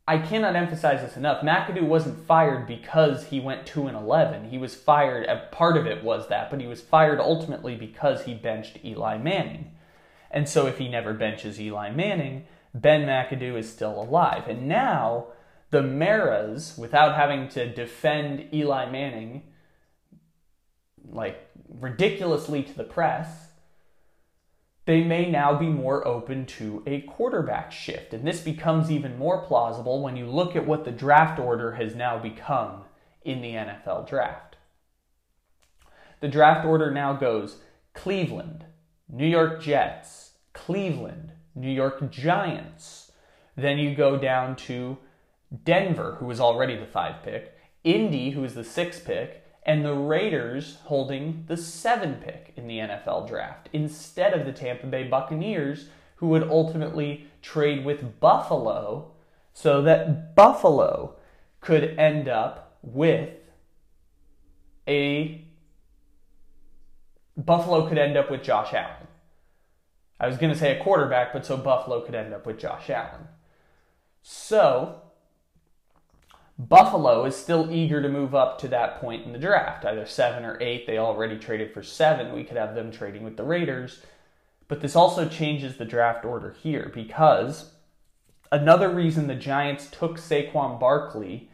I 0.08 0.18
cannot 0.18 0.54
emphasize 0.54 1.00
this 1.00 1.16
enough. 1.16 1.42
McAdoo 1.42 1.82
wasn't 1.82 2.24
fired 2.26 2.68
because 2.68 3.24
he 3.26 3.40
went 3.40 3.66
2 3.66 3.88
and 3.88 3.96
11. 3.96 4.50
He 4.50 4.58
was 4.58 4.74
fired, 4.74 5.28
part 5.50 5.76
of 5.76 5.86
it 5.86 6.04
was 6.04 6.28
that, 6.28 6.48
but 6.48 6.60
he 6.60 6.68
was 6.68 6.80
fired 6.80 7.18
ultimately 7.18 7.74
because 7.74 8.24
he 8.24 8.34
benched 8.34 8.78
Eli 8.84 9.18
Manning. 9.18 9.72
And 10.30 10.48
so 10.48 10.66
if 10.66 10.78
he 10.78 10.88
never 10.88 11.12
benches 11.12 11.60
Eli 11.60 11.90
Manning, 11.90 12.46
Ben 12.72 13.06
McAdoo 13.06 13.58
is 13.58 13.70
still 13.70 14.00
alive. 14.00 14.46
And 14.46 14.68
now 14.68 15.28
the 15.70 15.82
Maras, 15.82 16.76
without 16.78 17.16
having 17.16 17.48
to 17.48 17.72
defend 17.72 18.54
Eli 18.54 18.88
Manning 18.88 19.42
like 21.10 21.48
ridiculously 21.68 22.62
to 22.62 22.76
the 22.76 22.84
press, 22.84 23.45
they 24.86 25.02
may 25.02 25.28
now 25.28 25.52
be 25.58 25.66
more 25.66 26.06
open 26.06 26.46
to 26.46 26.82
a 26.86 27.00
quarterback 27.02 27.72
shift. 27.72 28.14
And 28.14 28.26
this 28.26 28.40
becomes 28.40 28.90
even 28.90 29.18
more 29.18 29.42
plausible 29.42 30.00
when 30.00 30.16
you 30.16 30.26
look 30.26 30.54
at 30.56 30.66
what 30.66 30.84
the 30.84 30.92
draft 30.92 31.38
order 31.40 31.72
has 31.72 31.94
now 31.94 32.18
become 32.18 32.84
in 33.24 33.42
the 33.42 33.50
NFL 33.50 34.08
draft. 34.08 34.56
The 36.20 36.28
draft 36.28 36.64
order 36.64 36.92
now 36.92 37.14
goes 37.14 37.56
Cleveland, 37.94 38.64
New 39.08 39.26
York 39.26 39.60
Jets, 39.60 40.32
Cleveland, 40.52 41.32
New 41.54 41.70
York 41.70 42.10
Giants. 42.10 43.10
Then 43.56 43.78
you 43.78 43.94
go 43.94 44.16
down 44.16 44.54
to 44.56 44.98
Denver, 45.64 46.16
who 46.20 46.26
was 46.26 46.40
already 46.40 46.76
the 46.76 46.86
five 46.86 47.24
pick, 47.24 47.54
Indy, 47.82 48.30
who 48.30 48.44
is 48.44 48.54
the 48.54 48.64
six 48.64 49.00
pick, 49.00 49.45
and 49.66 49.84
the 49.84 49.94
Raiders 49.94 50.78
holding 50.84 51.44
the 51.48 51.56
seven 51.56 52.14
pick 52.24 52.52
in 52.56 52.68
the 52.68 52.78
NFL 52.78 53.26
draft 53.26 53.68
instead 53.72 54.32
of 54.32 54.46
the 54.46 54.52
Tampa 54.52 54.86
Bay 54.86 55.08
Buccaneers, 55.08 55.88
who 56.16 56.28
would 56.28 56.44
ultimately 56.44 57.26
trade 57.42 57.84
with 57.84 58.20
Buffalo 58.20 59.10
so 59.52 59.82
that 59.82 60.36
Buffalo 60.36 61.16
could 61.60 61.98
end 61.98 62.28
up 62.28 62.78
with 62.80 63.34
a 64.86 65.44
Buffalo 67.36 67.88
could 67.88 67.98
end 67.98 68.16
up 68.16 68.30
with 68.30 68.42
Josh 68.42 68.72
Allen. 68.72 69.08
I 70.18 70.28
was 70.28 70.38
going 70.38 70.52
to 70.52 70.58
say 70.58 70.78
a 70.78 70.82
quarterback, 70.82 71.32
but 71.32 71.44
so 71.44 71.56
Buffalo 71.56 72.00
could 72.00 72.14
end 72.14 72.32
up 72.32 72.46
with 72.46 72.58
Josh 72.58 72.88
Allen. 72.88 73.28
So, 74.22 75.02
Buffalo 76.58 77.26
is 77.26 77.36
still 77.36 77.70
eager 77.70 78.00
to 78.00 78.08
move 78.08 78.34
up 78.34 78.58
to 78.58 78.68
that 78.68 78.98
point 79.00 79.26
in 79.26 79.32
the 79.32 79.38
draft, 79.38 79.84
either 79.84 80.06
seven 80.06 80.44
or 80.44 80.56
eight. 80.60 80.86
They 80.86 80.96
already 80.96 81.38
traded 81.38 81.74
for 81.74 81.82
seven. 81.82 82.34
We 82.34 82.44
could 82.44 82.56
have 82.56 82.74
them 82.74 82.90
trading 82.90 83.24
with 83.24 83.36
the 83.36 83.44
Raiders. 83.44 84.00
But 84.68 84.80
this 84.80 84.96
also 84.96 85.28
changes 85.28 85.76
the 85.76 85.84
draft 85.84 86.24
order 86.24 86.56
here 86.62 86.90
because 86.94 87.72
another 88.50 88.88
reason 88.88 89.26
the 89.26 89.34
Giants 89.34 89.88
took 89.90 90.18
Saquon 90.18 90.80
Barkley 90.80 91.50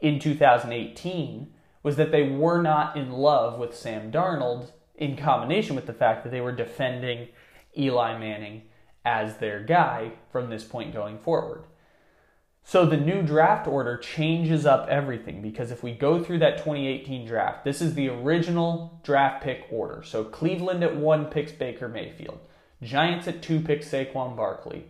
in 0.00 0.18
2018 0.18 1.52
was 1.82 1.96
that 1.96 2.10
they 2.10 2.22
were 2.22 2.62
not 2.62 2.96
in 2.96 3.12
love 3.12 3.58
with 3.58 3.76
Sam 3.76 4.10
Darnold 4.10 4.72
in 4.94 5.16
combination 5.16 5.76
with 5.76 5.86
the 5.86 5.92
fact 5.92 6.24
that 6.24 6.30
they 6.30 6.40
were 6.40 6.52
defending 6.52 7.28
Eli 7.76 8.18
Manning 8.18 8.62
as 9.04 9.36
their 9.36 9.62
guy 9.62 10.12
from 10.32 10.48
this 10.48 10.64
point 10.64 10.92
going 10.92 11.18
forward. 11.18 11.64
So 12.68 12.84
the 12.84 12.96
new 12.96 13.22
draft 13.22 13.68
order 13.68 13.96
changes 13.96 14.66
up 14.66 14.88
everything 14.88 15.40
because 15.40 15.70
if 15.70 15.84
we 15.84 15.92
go 15.92 16.20
through 16.20 16.40
that 16.40 16.58
2018 16.58 17.24
draft, 17.24 17.64
this 17.64 17.80
is 17.80 17.94
the 17.94 18.08
original 18.08 18.98
draft 19.04 19.44
pick 19.44 19.68
order. 19.70 20.02
So 20.02 20.24
Cleveland 20.24 20.82
at 20.82 20.96
one 20.96 21.26
picks 21.26 21.52
Baker 21.52 21.88
Mayfield, 21.88 22.40
Giants 22.82 23.28
at 23.28 23.40
two 23.40 23.60
picks 23.60 23.88
Saquon 23.88 24.36
Barkley, 24.36 24.86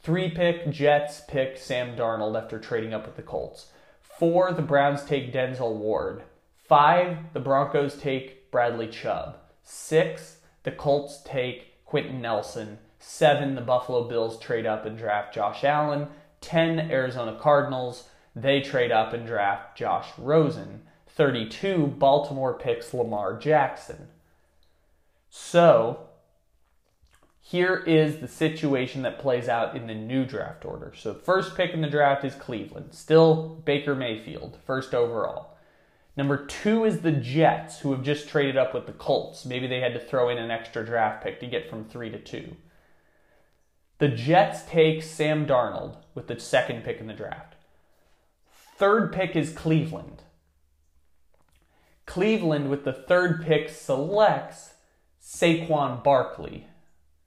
three 0.00 0.30
pick 0.30 0.70
Jets 0.70 1.20
pick 1.28 1.58
Sam 1.58 1.96
Darnold 1.96 2.42
after 2.42 2.58
trading 2.58 2.94
up 2.94 3.04
with 3.04 3.16
the 3.16 3.22
Colts, 3.22 3.66
four 4.00 4.50
the 4.50 4.62
Browns 4.62 5.04
take 5.04 5.34
Denzel 5.34 5.76
Ward, 5.76 6.22
five 6.66 7.18
the 7.34 7.40
Broncos 7.40 7.94
take 7.94 8.50
Bradley 8.50 8.88
Chubb, 8.88 9.36
six 9.62 10.38
the 10.62 10.72
Colts 10.72 11.20
take 11.26 11.84
Quenton 11.84 12.22
Nelson, 12.22 12.78
seven 12.98 13.54
the 13.54 13.60
Buffalo 13.60 14.08
Bills 14.08 14.38
trade 14.38 14.64
up 14.64 14.86
and 14.86 14.96
draft 14.96 15.34
Josh 15.34 15.62
Allen. 15.62 16.08
10 16.42 16.90
Arizona 16.90 17.38
Cardinals, 17.40 18.08
they 18.34 18.60
trade 18.60 18.92
up 18.92 19.12
and 19.12 19.26
draft 19.26 19.76
Josh 19.76 20.08
Rosen. 20.18 20.82
32 21.14 21.88
Baltimore 21.98 22.54
picks 22.54 22.94
Lamar 22.94 23.38
Jackson. 23.38 24.08
So, 25.28 26.08
here 27.40 27.76
is 27.86 28.18
the 28.18 28.28
situation 28.28 29.02
that 29.02 29.18
plays 29.18 29.48
out 29.48 29.76
in 29.76 29.86
the 29.86 29.94
new 29.94 30.24
draft 30.24 30.64
order. 30.64 30.92
So, 30.96 31.12
first 31.12 31.54
pick 31.54 31.72
in 31.72 31.82
the 31.82 31.90
draft 31.90 32.24
is 32.24 32.34
Cleveland, 32.34 32.94
still 32.94 33.60
Baker 33.64 33.94
Mayfield, 33.94 34.58
first 34.64 34.94
overall. 34.94 35.56
Number 36.16 36.46
two 36.46 36.84
is 36.84 37.00
the 37.00 37.12
Jets, 37.12 37.80
who 37.80 37.92
have 37.92 38.02
just 38.02 38.28
traded 38.28 38.56
up 38.56 38.74
with 38.74 38.86
the 38.86 38.92
Colts. 38.92 39.46
Maybe 39.46 39.66
they 39.66 39.80
had 39.80 39.94
to 39.94 40.00
throw 40.00 40.28
in 40.28 40.38
an 40.38 40.50
extra 40.50 40.84
draft 40.84 41.22
pick 41.22 41.40
to 41.40 41.46
get 41.46 41.68
from 41.68 41.84
three 41.84 42.10
to 42.10 42.18
two. 42.18 42.56
The 43.98 44.08
Jets 44.08 44.62
take 44.64 45.02
Sam 45.02 45.46
Darnold 45.46 45.96
with 46.14 46.26
the 46.26 46.38
second 46.38 46.84
pick 46.84 47.00
in 47.00 47.06
the 47.06 47.12
draft. 47.12 47.54
Third 48.76 49.12
pick 49.12 49.36
is 49.36 49.52
Cleveland. 49.52 50.22
Cleveland, 52.06 52.68
with 52.68 52.84
the 52.84 52.92
third 52.92 53.44
pick, 53.44 53.68
selects 53.68 54.74
Saquon 55.22 56.02
Barkley. 56.02 56.66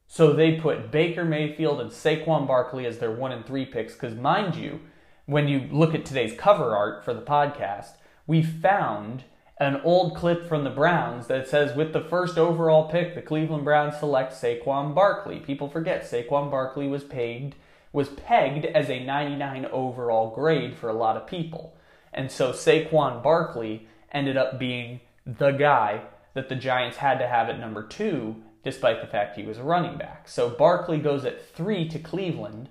So 0.08 0.34
they 0.34 0.60
put 0.60 0.92
Baker 0.92 1.26
Mayfield 1.26 1.82
and 1.82 1.92
Saquon 1.92 2.48
Barkley 2.48 2.86
as 2.86 3.00
their 3.00 3.12
one 3.12 3.32
and 3.32 3.46
three 3.46 3.66
picks. 3.66 3.94
Because, 3.94 4.16
mind 4.16 4.56
you, 4.56 4.82
when 5.26 5.48
you 5.48 5.68
look 5.72 5.96
at 5.96 6.06
today's 6.06 6.38
cover 6.38 6.76
art 6.76 7.04
for 7.04 7.14
the 7.14 7.22
podcast, 7.22 7.94
we 8.28 8.44
found 8.44 9.24
an 9.58 9.80
old 9.84 10.16
clip 10.16 10.48
from 10.48 10.64
the 10.64 10.70
Browns 10.70 11.28
that 11.28 11.48
says, 11.48 11.76
with 11.76 11.94
the 11.94 12.02
first 12.02 12.38
overall 12.38 12.90
pick, 12.90 13.16
the 13.16 13.22
Cleveland 13.22 13.64
Browns 13.64 13.98
select 13.98 14.34
Saquon 14.34 14.94
Barkley. 14.94 15.40
People 15.40 15.70
forget 15.70 16.04
Saquon 16.04 16.52
Barkley 16.52 16.88
was 16.88 17.04
paid 17.04 17.56
was 17.96 18.10
pegged 18.10 18.66
as 18.66 18.90
a 18.90 19.00
99 19.00 19.68
overall 19.72 20.36
grade 20.36 20.76
for 20.76 20.90
a 20.90 20.94
lot 20.94 21.16
of 21.16 21.26
people. 21.26 21.78
And 22.14 22.30
so 22.30 22.52
Saquon 22.52 23.24
Barkley 23.24 23.88
ended 24.12 24.36
up 24.36 24.60
being 24.60 25.00
the 25.26 25.52
guy 25.52 26.02
that 26.34 26.50
the 26.50 26.58
Giants 26.58 26.98
had 26.98 27.20
to 27.20 27.28
have 27.28 27.48
at 27.48 27.58
number 27.58 27.82
two, 27.82 28.36
despite 28.64 29.00
the 29.00 29.08
fact 29.08 29.38
he 29.38 29.46
was 29.46 29.60
a 29.60 29.64
running 29.64 29.98
back. 29.98 30.28
So 30.28 30.50
Barkley 30.50 30.98
goes 30.98 31.24
at 31.24 31.50
three 31.56 31.88
to 31.88 31.98
Cleveland, 31.98 32.68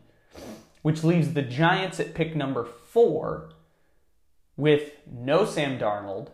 which 0.82 1.02
leaves 1.02 1.32
the 1.32 1.40
Giants 1.40 1.98
at 1.98 2.12
pick 2.12 2.36
number 2.36 2.62
four 2.62 3.48
with 4.58 4.92
no 5.10 5.46
Sam 5.46 5.78
Darnold, 5.78 6.28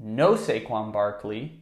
no 0.00 0.34
Saquon 0.34 0.92
Barkley, 0.92 1.60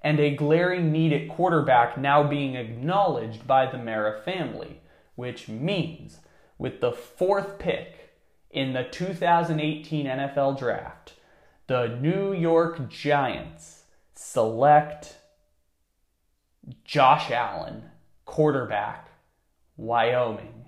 and 0.00 0.20
a 0.20 0.36
glaring 0.36 0.92
need 0.92 1.12
at 1.12 1.28
quarterback 1.28 1.98
now 1.98 2.22
being 2.22 2.54
acknowledged 2.54 3.48
by 3.48 3.66
the 3.66 3.78
Mara 3.78 4.22
family, 4.22 4.80
which 5.14 5.48
means 5.48 6.18
with 6.58 6.80
the 6.80 6.92
fourth 6.92 7.58
pick 7.58 8.18
in 8.50 8.72
the 8.72 8.84
2018 8.84 10.06
NFL 10.06 10.58
Draft, 10.58 11.14
the 11.66 11.88
New 12.00 12.32
York 12.32 12.88
Giants 12.88 13.84
select 14.14 15.16
Josh 16.84 17.30
Allen, 17.30 17.84
quarterback, 18.24 19.10
Wyoming. 19.76 20.66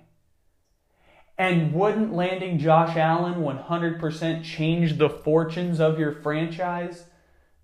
And 1.37 1.73
wouldn't 1.73 2.13
landing 2.13 2.57
Josh 2.57 2.97
Allen 2.97 3.35
100% 3.35 4.43
change 4.43 4.97
the 4.97 5.09
fortunes 5.09 5.79
of 5.79 5.99
your 5.99 6.11
franchise 6.11 7.05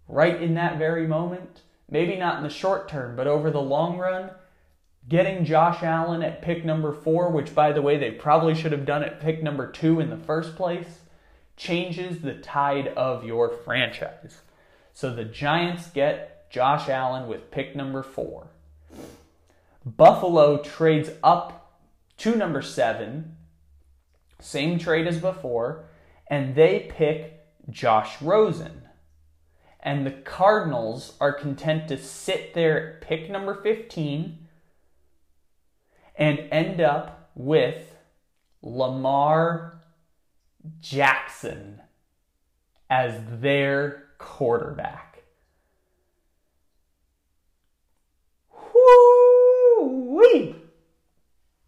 right 0.07 0.41
in 0.41 0.53
that 0.53 0.77
very 0.77 1.07
moment? 1.07 1.62
Maybe 1.89 2.15
not 2.15 2.38
in 2.38 2.43
the 2.43 2.49
short 2.49 2.88
term, 2.88 3.15
but 3.15 3.27
over 3.27 3.49
the 3.49 3.62
long 3.62 3.97
run, 3.97 4.31
getting 5.07 5.45
Josh 5.45 5.83
Allen 5.83 6.23
at 6.23 6.41
pick 6.41 6.63
number 6.63 6.93
four, 6.93 7.29
which 7.29 7.53
by 7.53 7.71
the 7.71 7.81
way, 7.81 7.97
they 7.97 8.11
probably 8.11 8.55
should 8.55 8.71
have 8.71 8.85
done 8.85 9.03
at 9.03 9.19
pick 9.19 9.43
number 9.43 9.69
two 9.69 9.99
in 9.99 10.09
the 10.09 10.17
first 10.17 10.55
place, 10.55 10.99
changes 11.57 12.21
the 12.21 12.35
tide 12.35 12.87
of 12.89 13.23
your 13.23 13.49
franchise. 13.49 14.41
So 14.93 15.13
the 15.13 15.25
Giants 15.25 15.87
get 15.87 16.49
Josh 16.49 16.89
Allen 16.89 17.27
with 17.27 17.51
pick 17.51 17.75
number 17.75 18.03
four. 18.03 18.47
Buffalo 19.85 20.61
trades 20.61 21.09
up 21.23 21.79
to 22.17 22.35
number 22.35 22.61
seven 22.61 23.37
same 24.43 24.77
trade 24.77 25.07
as 25.07 25.19
before, 25.19 25.85
and 26.27 26.53
they 26.53 26.91
pick 26.91 27.45
Josh 27.69 28.21
Rosen. 28.21 28.81
And 29.79 30.05
the 30.05 30.11
Cardinals 30.11 31.15
are 31.21 31.31
content 31.31 31.87
to 31.87 31.97
sit 31.97 32.53
there 32.53 32.95
at 32.95 33.01
pick 33.01 33.29
number 33.29 33.55
15 33.55 34.42
and 36.15 36.39
end 36.52 36.82
up 36.82 37.32
with 37.36 37.95
Lamar 38.62 39.82
Jackson 40.80 41.82
as 42.89 43.19
their 43.39 44.06
quarterback. 44.17 45.23
Whoo-wee! 48.73 50.56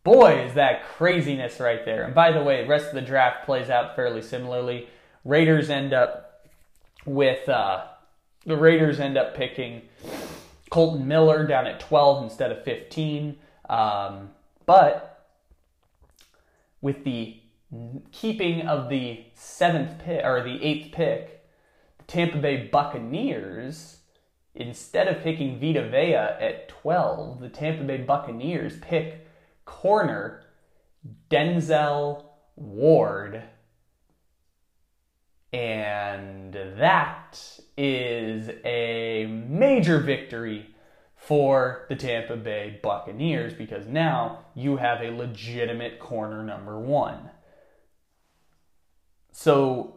Boy, 0.04 0.46
is 0.46 0.54
that 0.54 0.86
craziness 0.86 1.60
right 1.60 1.84
there. 1.84 2.04
And 2.04 2.14
by 2.14 2.32
the 2.32 2.44
way, 2.44 2.62
the 2.62 2.70
rest 2.70 2.90
of 2.90 2.94
the 2.94 3.02
draft 3.02 3.46
plays 3.46 3.70
out 3.70 3.96
fairly 3.96 4.22
similarly. 4.22 4.88
Raiders 5.24 5.70
end 5.72 5.94
up 5.94 6.48
with 7.06 7.50
uh, 7.50 7.86
the 8.46 8.56
Raiders 8.56 9.00
end 9.00 9.18
up 9.18 9.36
picking 9.36 9.82
Colton 10.70 11.08
Miller 11.08 11.48
down 11.48 11.66
at 11.66 11.80
12 11.80 12.24
instead 12.24 12.52
of 12.52 12.64
15. 12.64 13.38
Um, 13.70 14.32
but 14.66 15.28
with 16.82 17.04
the 17.04 17.40
keeping 18.12 18.62
of 18.62 18.90
the 18.90 19.24
seventh 19.34 20.00
pick 20.00 20.24
or 20.24 20.42
the 20.44 20.64
eighth 20.64 20.92
pick, 20.92 21.46
the 21.98 22.04
Tampa 22.06 22.38
Bay 22.38 22.68
Buccaneers, 22.72 23.98
instead 24.54 25.08
of 25.08 25.22
picking 25.22 25.60
Vita 25.60 25.90
Vea 25.90 26.14
at 26.16 26.70
12, 26.70 27.40
the 27.40 27.50
Tampa 27.50 27.84
Bay 27.84 27.98
Buccaneers 27.98 28.78
pick 28.80 29.28
corner 29.66 30.44
Denzel 31.30 32.26
Ward. 32.56 33.44
And 35.52 36.54
that 36.54 37.60
is 37.78 38.50
a 38.64 39.26
major 39.48 40.00
victory 40.00 40.75
for 41.26 41.86
the 41.90 41.96
Tampa 41.96 42.36
Bay 42.36 42.80
Buccaneers 42.84 43.54
because 43.54 43.88
now 43.88 44.46
you 44.54 44.78
have 44.78 45.02
a 45.02 45.10
legitimate 45.10 46.00
corner 46.00 46.44
number 46.44 46.80
one. 46.80 47.32
So, 49.32 49.96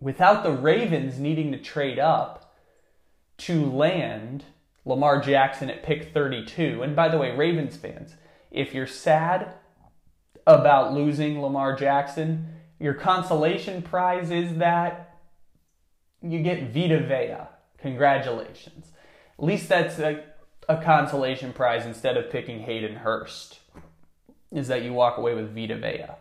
without 0.00 0.42
the 0.42 0.52
Ravens 0.52 1.18
needing 1.18 1.52
to 1.52 1.58
trade 1.58 1.98
up 1.98 2.56
to 3.38 3.70
land 3.70 4.44
Lamar 4.84 5.20
Jackson 5.20 5.70
at 5.70 5.82
pick 5.82 6.12
32, 6.14 6.82
and 6.82 6.96
by 6.96 7.08
the 7.08 7.18
way, 7.18 7.36
Ravens 7.36 7.76
fans, 7.76 8.16
if 8.50 8.74
you're 8.74 8.86
sad 8.86 9.52
about 10.46 10.94
losing 10.94 11.40
Lamar 11.40 11.76
Jackson, 11.76 12.46
your 12.80 12.94
consolation 12.94 13.82
prize 13.82 14.30
is 14.30 14.56
that 14.56 15.18
you 16.22 16.42
get 16.42 16.72
Vita 16.72 17.00
Vea. 17.00 17.48
Congratulations. 17.78 18.91
At 19.42 19.48
least 19.48 19.68
that's 19.68 19.98
a, 19.98 20.22
a 20.68 20.80
consolation 20.80 21.52
prize 21.52 21.84
instead 21.84 22.16
of 22.16 22.30
picking 22.30 22.60
Hayden 22.60 22.96
Hurst, 22.96 23.58
is 24.52 24.68
that 24.68 24.84
you 24.84 24.92
walk 24.92 25.18
away 25.18 25.34
with 25.34 25.52
Vita 25.52 25.76
Vea. 25.76 26.14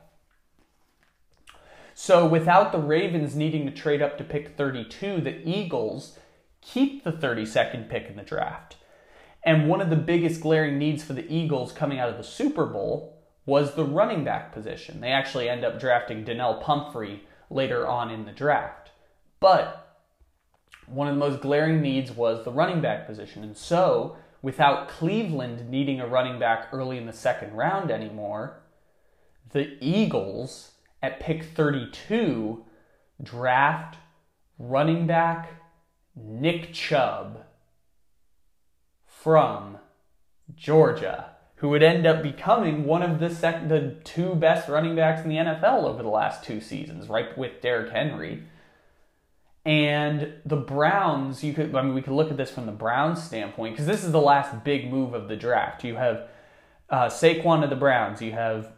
So 1.93 2.25
without 2.25 2.71
the 2.71 2.79
Ravens 2.79 3.35
needing 3.35 3.67
to 3.67 3.71
trade 3.71 4.01
up 4.01 4.17
to 4.17 4.23
pick 4.23 4.57
32, 4.57 5.21
the 5.21 5.47
Eagles 5.47 6.17
keep 6.61 7.03
the 7.03 7.11
32nd 7.11 7.89
pick 7.89 8.07
in 8.07 8.15
the 8.15 8.23
draft. 8.23 8.77
And 9.43 9.69
one 9.69 9.81
of 9.81 9.91
the 9.91 9.95
biggest 9.95 10.41
glaring 10.41 10.79
needs 10.79 11.03
for 11.03 11.13
the 11.13 11.31
Eagles 11.31 11.71
coming 11.71 11.99
out 11.99 12.09
of 12.09 12.17
the 12.17 12.23
Super 12.23 12.65
Bowl 12.65 13.21
was 13.45 13.75
the 13.75 13.85
running 13.85 14.23
back 14.23 14.51
position. 14.51 14.99
They 14.99 15.11
actually 15.11 15.47
end 15.47 15.63
up 15.63 15.79
drafting 15.79 16.23
Donnel 16.23 16.55
Pumphrey 16.55 17.23
later 17.51 17.87
on 17.87 18.09
in 18.09 18.25
the 18.25 18.31
draft. 18.31 18.89
But 19.39 19.80
one 20.87 21.07
of 21.07 21.15
the 21.15 21.19
most 21.19 21.41
glaring 21.41 21.81
needs 21.81 22.11
was 22.11 22.43
the 22.43 22.51
running 22.51 22.81
back 22.81 23.07
position. 23.07 23.43
And 23.43 23.55
so, 23.55 24.17
without 24.41 24.87
Cleveland 24.87 25.69
needing 25.69 25.99
a 25.99 26.07
running 26.07 26.39
back 26.39 26.69
early 26.71 26.97
in 26.97 27.05
the 27.05 27.13
second 27.13 27.53
round 27.53 27.91
anymore, 27.91 28.61
the 29.51 29.77
Eagles 29.79 30.71
at 31.01 31.19
pick 31.19 31.43
32 31.43 32.65
draft 33.21 33.97
running 34.57 35.07
back 35.07 35.61
Nick 36.15 36.73
Chubb 36.73 37.45
from 39.05 39.77
Georgia, 40.55 41.31
who 41.55 41.69
would 41.69 41.83
end 41.83 42.05
up 42.05 42.21
becoming 42.21 42.85
one 42.85 43.03
of 43.03 43.19
the 43.19 43.29
sec- 43.29 43.69
the 43.69 43.95
two 44.03 44.35
best 44.35 44.67
running 44.67 44.95
backs 44.95 45.23
in 45.23 45.29
the 45.29 45.37
NFL 45.37 45.83
over 45.83 46.03
the 46.03 46.09
last 46.09 46.43
two 46.43 46.59
seasons, 46.59 47.07
right 47.07 47.37
with 47.37 47.61
Derrick 47.61 47.91
Henry. 47.91 48.43
And 49.63 50.33
the 50.43 50.55
Browns, 50.55 51.43
you 51.43 51.53
could 51.53 51.75
I 51.75 51.81
mean 51.81 51.93
we 51.93 52.01
could 52.01 52.13
look 52.13 52.31
at 52.31 52.37
this 52.37 52.51
from 52.51 52.65
the 52.65 52.71
Browns 52.71 53.21
standpoint 53.21 53.73
because 53.73 53.85
this 53.85 54.03
is 54.03 54.11
the 54.11 54.21
last 54.21 54.63
big 54.63 54.91
move 54.91 55.13
of 55.13 55.27
the 55.27 55.35
draft. 55.35 55.83
You 55.83 55.95
have 55.95 56.27
uh, 56.89 57.07
Saquon 57.07 57.61
to 57.61 57.67
the 57.67 57.75
Browns, 57.75 58.21
you 58.21 58.31
have 58.31 58.73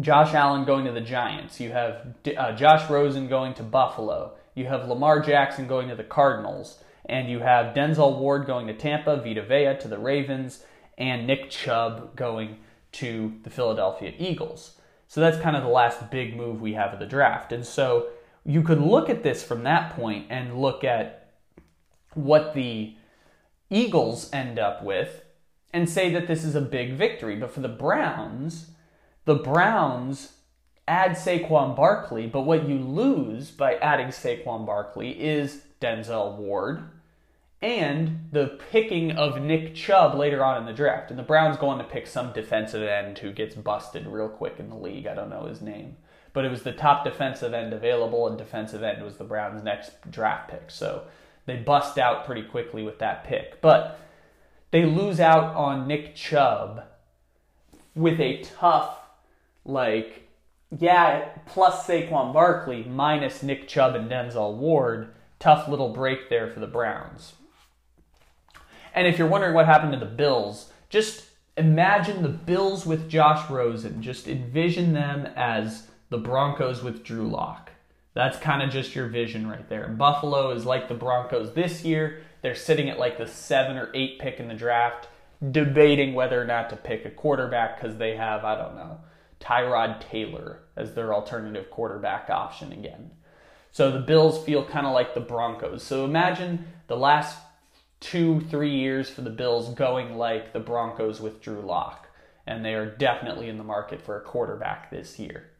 Josh 0.00 0.34
Allen 0.34 0.64
going 0.64 0.84
to 0.86 0.92
the 0.92 1.00
Giants, 1.00 1.60
you 1.60 1.70
have 1.70 2.14
uh, 2.36 2.52
Josh 2.52 2.90
Rosen 2.90 3.28
going 3.28 3.54
to 3.54 3.62
Buffalo, 3.62 4.34
you 4.54 4.66
have 4.66 4.88
Lamar 4.88 5.20
Jackson 5.20 5.68
going 5.68 5.88
to 5.88 5.94
the 5.94 6.04
Cardinals, 6.04 6.82
and 7.06 7.30
you 7.30 7.38
have 7.38 7.74
Denzel 7.74 8.18
Ward 8.18 8.46
going 8.46 8.66
to 8.66 8.74
Tampa, 8.74 9.16
Vita 9.16 9.42
Vea 9.42 9.76
to 9.80 9.88
the 9.88 9.98
Ravens, 9.98 10.64
and 10.98 11.26
Nick 11.26 11.50
Chubb 11.50 12.16
going 12.16 12.58
to 12.92 13.34
the 13.42 13.50
Philadelphia 13.50 14.12
Eagles. 14.18 14.76
So 15.06 15.20
that's 15.20 15.38
kind 15.38 15.56
of 15.56 15.62
the 15.62 15.68
last 15.68 16.10
big 16.10 16.36
move 16.36 16.60
we 16.60 16.74
have 16.74 16.92
of 16.92 16.98
the 16.98 17.06
draft. 17.06 17.52
And 17.52 17.64
so 17.64 18.08
you 18.44 18.62
could 18.62 18.80
look 18.80 19.08
at 19.08 19.22
this 19.22 19.42
from 19.42 19.62
that 19.64 19.94
point 19.96 20.26
and 20.30 20.60
look 20.60 20.84
at 20.84 21.32
what 22.14 22.54
the 22.54 22.94
Eagles 23.70 24.32
end 24.32 24.58
up 24.58 24.82
with 24.82 25.24
and 25.72 25.88
say 25.88 26.10
that 26.12 26.28
this 26.28 26.44
is 26.44 26.54
a 26.54 26.60
big 26.60 26.92
victory. 26.92 27.36
But 27.36 27.50
for 27.50 27.60
the 27.60 27.68
Browns, 27.68 28.70
the 29.24 29.34
Browns 29.34 30.34
add 30.86 31.12
Saquon 31.12 31.74
Barkley, 31.74 32.26
but 32.26 32.42
what 32.42 32.68
you 32.68 32.78
lose 32.78 33.50
by 33.50 33.76
adding 33.76 34.08
Saquon 34.08 34.66
Barkley 34.66 35.10
is 35.10 35.62
Denzel 35.80 36.36
Ward 36.36 36.90
and 37.62 38.28
the 38.30 38.58
picking 38.70 39.12
of 39.12 39.40
Nick 39.40 39.74
Chubb 39.74 40.14
later 40.14 40.44
on 40.44 40.58
in 40.58 40.66
the 40.66 40.72
draft. 40.74 41.08
And 41.08 41.18
the 41.18 41.22
Browns 41.22 41.56
go 41.56 41.68
on 41.68 41.78
to 41.78 41.84
pick 41.84 42.06
some 42.06 42.34
defensive 42.34 42.82
end 42.82 43.18
who 43.18 43.32
gets 43.32 43.54
busted 43.54 44.06
real 44.06 44.28
quick 44.28 44.56
in 44.58 44.68
the 44.68 44.76
league. 44.76 45.06
I 45.06 45.14
don't 45.14 45.30
know 45.30 45.46
his 45.46 45.62
name 45.62 45.96
but 46.34 46.44
it 46.44 46.50
was 46.50 46.64
the 46.64 46.72
top 46.72 47.04
defensive 47.04 47.54
end 47.54 47.72
available, 47.72 48.26
and 48.28 48.36
defensive 48.36 48.82
end 48.82 49.02
was 49.02 49.16
the 49.16 49.24
Browns' 49.24 49.62
next 49.62 49.92
draft 50.10 50.50
pick. 50.50 50.70
So 50.70 51.04
they 51.46 51.56
bust 51.56 51.96
out 51.96 52.26
pretty 52.26 52.42
quickly 52.42 52.82
with 52.82 52.98
that 52.98 53.24
pick. 53.24 53.62
But 53.62 53.98
they 54.72 54.84
lose 54.84 55.20
out 55.20 55.54
on 55.54 55.86
Nick 55.86 56.16
Chubb 56.16 56.82
with 57.94 58.20
a 58.20 58.42
tough, 58.42 58.98
like, 59.64 60.28
yeah, 60.76 61.28
plus 61.46 61.86
Saquon 61.86 62.32
Barkley, 62.32 62.82
minus 62.82 63.44
Nick 63.44 63.68
Chubb 63.68 63.94
and 63.94 64.10
Denzel 64.10 64.56
Ward. 64.56 65.14
Tough 65.38 65.68
little 65.68 65.90
break 65.90 66.28
there 66.28 66.50
for 66.50 66.58
the 66.58 66.66
Browns. 66.66 67.34
And 68.92 69.06
if 69.06 69.18
you're 69.18 69.28
wondering 69.28 69.54
what 69.54 69.66
happened 69.66 69.92
to 69.92 69.98
the 69.98 70.06
Bills, 70.06 70.72
just 70.88 71.26
imagine 71.56 72.22
the 72.22 72.28
Bills 72.28 72.84
with 72.84 73.08
Josh 73.08 73.48
Rosen. 73.48 74.02
Just 74.02 74.26
envision 74.26 74.94
them 74.94 75.28
as 75.36 75.88
the 76.14 76.20
Broncos 76.20 76.80
with 76.80 77.02
Drew 77.02 77.28
Lock. 77.28 77.72
That's 78.12 78.38
kind 78.38 78.62
of 78.62 78.70
just 78.70 78.94
your 78.94 79.08
vision 79.08 79.48
right 79.48 79.68
there. 79.68 79.88
Buffalo 79.88 80.50
is 80.50 80.64
like 80.64 80.86
the 80.86 80.94
Broncos 80.94 81.54
this 81.54 81.84
year. 81.84 82.22
They're 82.40 82.54
sitting 82.54 82.88
at 82.88 83.00
like 83.00 83.18
the 83.18 83.26
seven 83.26 83.76
or 83.76 83.90
eight 83.94 84.20
pick 84.20 84.38
in 84.38 84.46
the 84.46 84.54
draft, 84.54 85.08
debating 85.50 86.14
whether 86.14 86.40
or 86.40 86.44
not 86.44 86.70
to 86.70 86.76
pick 86.76 87.04
a 87.04 87.10
quarterback 87.10 87.80
because 87.80 87.96
they 87.96 88.14
have, 88.14 88.44
I 88.44 88.56
don't 88.56 88.76
know, 88.76 89.00
Tyrod 89.40 90.08
Taylor 90.08 90.60
as 90.76 90.94
their 90.94 91.12
alternative 91.12 91.68
quarterback 91.68 92.30
option 92.30 92.70
again. 92.70 93.10
So 93.72 93.90
the 93.90 93.98
Bills 93.98 94.44
feel 94.44 94.64
kind 94.64 94.86
of 94.86 94.92
like 94.92 95.14
the 95.14 95.20
Broncos. 95.20 95.82
So 95.82 96.04
imagine 96.04 96.64
the 96.86 96.96
last 96.96 97.40
two, 97.98 98.40
three 98.42 98.76
years 98.76 99.10
for 99.10 99.22
the 99.22 99.30
Bills 99.30 99.74
going 99.74 100.16
like 100.16 100.52
the 100.52 100.60
Broncos 100.60 101.20
with 101.20 101.42
Drew 101.42 101.60
Lock. 101.60 102.06
And 102.46 102.64
they 102.64 102.74
are 102.74 102.86
definitely 102.86 103.48
in 103.48 103.58
the 103.58 103.64
market 103.64 104.00
for 104.00 104.16
a 104.16 104.22
quarterback 104.22 104.92
this 104.92 105.18
year. 105.18 105.50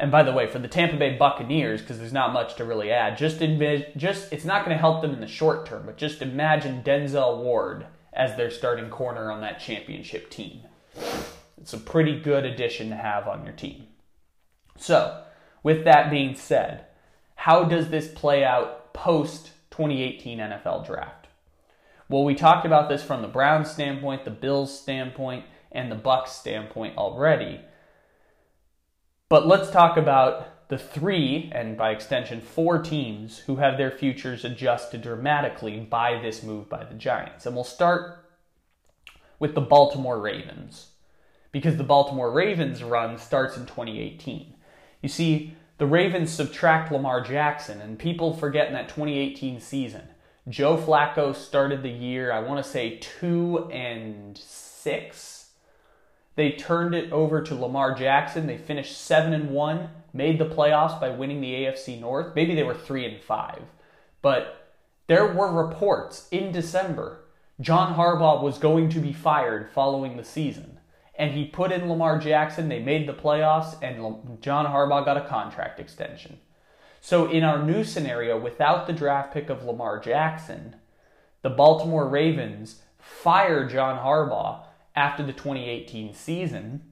And 0.00 0.12
by 0.12 0.22
the 0.22 0.32
way, 0.32 0.46
for 0.46 0.60
the 0.60 0.68
Tampa 0.68 0.96
Bay 0.96 1.16
Buccaneers, 1.16 1.80
because 1.80 1.98
there's 1.98 2.12
not 2.12 2.32
much 2.32 2.54
to 2.56 2.64
really 2.64 2.92
add, 2.92 3.18
just 3.18 3.40
just 3.96 4.32
it's 4.32 4.44
not 4.44 4.64
going 4.64 4.74
to 4.74 4.80
help 4.80 5.02
them 5.02 5.12
in 5.12 5.20
the 5.20 5.26
short 5.26 5.66
term, 5.66 5.86
but 5.86 5.96
just 5.96 6.22
imagine 6.22 6.84
Denzel 6.84 7.42
Ward 7.42 7.86
as 8.12 8.36
their 8.36 8.50
starting 8.50 8.90
corner 8.90 9.30
on 9.30 9.40
that 9.40 9.58
championship 9.58 10.30
team. 10.30 10.62
It's 11.60 11.72
a 11.72 11.78
pretty 11.78 12.20
good 12.20 12.44
addition 12.44 12.90
to 12.90 12.96
have 12.96 13.26
on 13.26 13.44
your 13.44 13.52
team. 13.52 13.88
So, 14.76 15.24
with 15.64 15.84
that 15.84 16.10
being 16.10 16.36
said, 16.36 16.86
how 17.34 17.64
does 17.64 17.88
this 17.88 18.08
play 18.08 18.44
out 18.44 18.94
post 18.94 19.50
2018 19.70 20.38
NFL 20.38 20.86
draft? 20.86 21.26
Well, 22.08 22.24
we 22.24 22.36
talked 22.36 22.64
about 22.64 22.88
this 22.88 23.02
from 23.02 23.20
the 23.20 23.28
Browns 23.28 23.70
standpoint, 23.70 24.24
the 24.24 24.30
Bills 24.30 24.78
standpoint, 24.78 25.44
and 25.72 25.90
the 25.90 25.96
Bucks 25.96 26.32
standpoint 26.32 26.96
already. 26.96 27.60
But 29.30 29.46
let's 29.46 29.70
talk 29.70 29.98
about 29.98 30.68
the 30.68 30.78
three, 30.78 31.50
and 31.54 31.76
by 31.76 31.90
extension, 31.90 32.40
four 32.40 32.82
teams 32.82 33.38
who 33.40 33.56
have 33.56 33.76
their 33.76 33.90
futures 33.90 34.42
adjusted 34.42 35.02
dramatically 35.02 35.80
by 35.80 36.18
this 36.18 36.42
move 36.42 36.68
by 36.70 36.84
the 36.84 36.94
Giants. 36.94 37.44
And 37.44 37.54
we'll 37.54 37.64
start 37.64 38.24
with 39.38 39.54
the 39.54 39.60
Baltimore 39.60 40.18
Ravens, 40.18 40.92
because 41.52 41.76
the 41.76 41.84
Baltimore 41.84 42.30
Ravens 42.30 42.82
run 42.82 43.18
starts 43.18 43.56
in 43.56 43.66
2018. 43.66 44.54
You 45.02 45.08
see, 45.10 45.54
the 45.76 45.86
Ravens 45.86 46.32
subtract 46.32 46.90
Lamar 46.90 47.20
Jackson, 47.20 47.82
and 47.82 47.98
people 47.98 48.32
forget 48.34 48.68
in 48.68 48.72
that 48.74 48.88
2018 48.88 49.60
season. 49.60 50.08
Joe 50.48 50.78
Flacco 50.78 51.34
started 51.34 51.82
the 51.82 51.90
year, 51.90 52.32
I 52.32 52.40
want 52.40 52.64
to 52.64 52.70
say, 52.70 52.96
two 52.96 53.68
and 53.70 54.38
six 54.38 55.37
they 56.38 56.52
turned 56.52 56.94
it 56.94 57.10
over 57.10 57.42
to 57.42 57.54
Lamar 57.56 57.92
Jackson. 57.96 58.46
They 58.46 58.58
finished 58.58 58.96
7 58.96 59.32
and 59.32 59.50
1, 59.50 59.90
made 60.12 60.38
the 60.38 60.46
playoffs 60.46 61.00
by 61.00 61.10
winning 61.10 61.40
the 61.40 61.52
AFC 61.52 62.00
North. 62.00 62.32
Maybe 62.36 62.54
they 62.54 62.62
were 62.62 62.74
3 62.74 63.06
and 63.06 63.20
5. 63.20 63.62
But 64.22 64.76
there 65.08 65.26
were 65.26 65.52
reports 65.52 66.28
in 66.30 66.52
December 66.52 67.24
John 67.60 67.96
Harbaugh 67.96 68.40
was 68.40 68.58
going 68.58 68.88
to 68.90 69.00
be 69.00 69.12
fired 69.12 69.68
following 69.72 70.16
the 70.16 70.22
season. 70.22 70.78
And 71.16 71.32
he 71.32 71.44
put 71.44 71.72
in 71.72 71.88
Lamar 71.88 72.20
Jackson, 72.20 72.68
they 72.68 72.78
made 72.78 73.08
the 73.08 73.14
playoffs, 73.14 73.76
and 73.82 74.40
John 74.40 74.66
Harbaugh 74.66 75.04
got 75.04 75.16
a 75.16 75.26
contract 75.26 75.80
extension. 75.80 76.38
So, 77.00 77.28
in 77.28 77.42
our 77.42 77.60
new 77.60 77.82
scenario, 77.82 78.38
without 78.38 78.86
the 78.86 78.92
draft 78.92 79.34
pick 79.34 79.50
of 79.50 79.64
Lamar 79.64 79.98
Jackson, 79.98 80.76
the 81.42 81.50
Baltimore 81.50 82.08
Ravens 82.08 82.82
fire 83.00 83.68
John 83.68 83.98
Harbaugh 83.98 84.67
after 84.98 85.22
the 85.22 85.32
2018 85.32 86.12
season. 86.12 86.82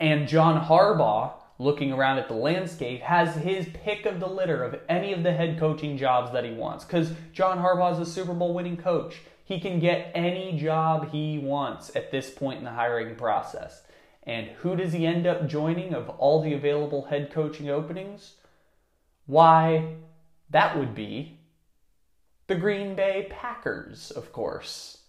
And 0.00 0.26
John 0.26 0.66
Harbaugh, 0.66 1.34
looking 1.60 1.92
around 1.92 2.18
at 2.18 2.26
the 2.26 2.34
landscape, 2.34 3.02
has 3.02 3.36
his 3.36 3.68
pick 3.72 4.04
of 4.04 4.18
the 4.18 4.26
litter 4.26 4.64
of 4.64 4.80
any 4.88 5.12
of 5.12 5.22
the 5.22 5.32
head 5.32 5.60
coaching 5.60 5.96
jobs 5.96 6.32
that 6.32 6.44
he 6.44 6.50
wants. 6.50 6.84
Because 6.84 7.12
John 7.32 7.58
Harbaugh 7.58 7.92
is 7.92 8.00
a 8.00 8.10
Super 8.10 8.34
Bowl 8.34 8.52
winning 8.52 8.76
coach. 8.76 9.20
He 9.44 9.60
can 9.60 9.78
get 9.78 10.10
any 10.12 10.58
job 10.58 11.12
he 11.12 11.38
wants 11.38 11.94
at 11.94 12.10
this 12.10 12.30
point 12.30 12.58
in 12.58 12.64
the 12.64 12.72
hiring 12.72 13.14
process. 13.14 13.82
And 14.24 14.48
who 14.48 14.74
does 14.74 14.92
he 14.92 15.06
end 15.06 15.28
up 15.28 15.46
joining 15.46 15.94
of 15.94 16.08
all 16.08 16.42
the 16.42 16.54
available 16.54 17.04
head 17.04 17.30
coaching 17.30 17.70
openings? 17.70 18.34
Why, 19.26 19.94
that 20.50 20.76
would 20.76 20.96
be 20.96 21.38
the 22.48 22.56
Green 22.56 22.96
Bay 22.96 23.28
Packers, 23.30 24.10
of 24.10 24.32
course. 24.32 24.99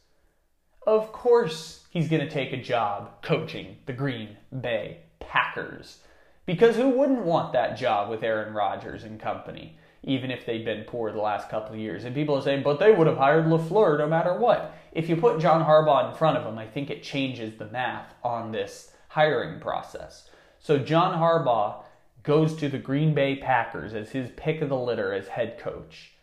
Of 0.87 1.11
course, 1.11 1.85
he's 1.91 2.09
going 2.09 2.25
to 2.25 2.29
take 2.29 2.53
a 2.53 2.61
job 2.61 3.21
coaching 3.21 3.77
the 3.85 3.93
Green 3.93 4.37
Bay 4.61 5.01
Packers. 5.19 5.99
Because 6.47 6.75
who 6.75 6.89
wouldn't 6.89 7.23
want 7.23 7.53
that 7.53 7.77
job 7.77 8.09
with 8.09 8.23
Aaron 8.23 8.53
Rodgers 8.53 9.03
and 9.03 9.19
company, 9.19 9.77
even 10.03 10.31
if 10.31 10.43
they'd 10.43 10.65
been 10.65 10.83
poor 10.85 11.11
the 11.11 11.21
last 11.21 11.49
couple 11.49 11.75
of 11.75 11.79
years? 11.79 12.03
And 12.03 12.15
people 12.15 12.35
are 12.35 12.41
saying, 12.41 12.63
but 12.63 12.79
they 12.79 12.91
would 12.91 13.05
have 13.05 13.17
hired 13.17 13.45
LaFleur 13.45 13.99
no 13.99 14.07
matter 14.07 14.33
what. 14.33 14.75
If 14.91 15.07
you 15.07 15.15
put 15.15 15.39
John 15.39 15.63
Harbaugh 15.63 16.09
in 16.09 16.17
front 16.17 16.37
of 16.37 16.45
him, 16.45 16.57
I 16.57 16.65
think 16.65 16.89
it 16.89 17.03
changes 17.03 17.57
the 17.57 17.69
math 17.69 18.15
on 18.23 18.51
this 18.51 18.91
hiring 19.09 19.59
process. 19.59 20.29
So 20.59 20.79
John 20.79 21.19
Harbaugh 21.19 21.83
goes 22.23 22.55
to 22.55 22.69
the 22.69 22.79
Green 22.79 23.13
Bay 23.13 23.35
Packers 23.35 23.93
as 23.93 24.09
his 24.09 24.31
pick 24.35 24.61
of 24.61 24.69
the 24.69 24.77
litter 24.77 25.13
as 25.13 25.27
head 25.27 25.59
coach. 25.59 26.13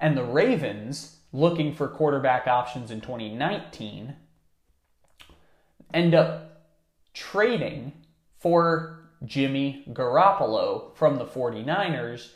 And 0.00 0.16
the 0.16 0.24
Ravens 0.24 1.18
looking 1.36 1.74
for 1.74 1.86
quarterback 1.86 2.46
options 2.46 2.90
in 2.90 3.00
2019 3.00 4.16
end 5.92 6.14
up 6.14 6.62
trading 7.12 7.92
for 8.38 9.10
Jimmy 9.24 9.84
Garoppolo 9.90 10.94
from 10.96 11.16
the 11.16 11.26
49ers 11.26 12.32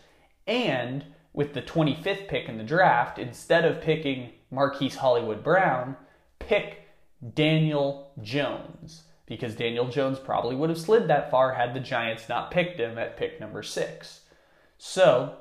and 0.46 1.04
with 1.32 1.54
the 1.54 1.62
25th 1.62 2.28
pick 2.28 2.48
in 2.48 2.58
the 2.58 2.64
draft, 2.64 3.18
instead 3.18 3.64
of 3.64 3.80
picking 3.80 4.30
Marquise 4.50 4.96
Hollywood 4.96 5.44
Brown, 5.44 5.96
pick 6.38 6.88
Daniel 7.34 8.12
Jones 8.20 9.04
because 9.26 9.54
Daniel 9.54 9.86
Jones 9.86 10.18
probably 10.18 10.56
would 10.56 10.70
have 10.70 10.80
slid 10.80 11.06
that 11.06 11.30
far 11.30 11.54
had 11.54 11.72
the 11.72 11.80
Giants 11.80 12.28
not 12.28 12.50
picked 12.50 12.80
him 12.80 12.98
at 12.98 13.16
pick 13.16 13.38
number 13.38 13.62
six. 13.62 14.22
So, 14.76 15.36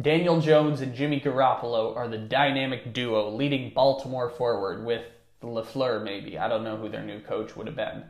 Daniel 0.00 0.40
Jones 0.40 0.80
and 0.80 0.94
Jimmy 0.94 1.20
Garoppolo 1.20 1.94
are 1.96 2.08
the 2.08 2.18
dynamic 2.18 2.94
duo 2.94 3.30
leading 3.30 3.72
Baltimore 3.74 4.30
forward 4.30 4.86
with 4.86 5.04
LaFleur, 5.42 6.02
maybe. 6.02 6.38
I 6.38 6.48
don't 6.48 6.64
know 6.64 6.76
who 6.76 6.88
their 6.88 7.02
new 7.02 7.20
coach 7.20 7.56
would 7.56 7.66
have 7.66 7.76
been. 7.76 8.04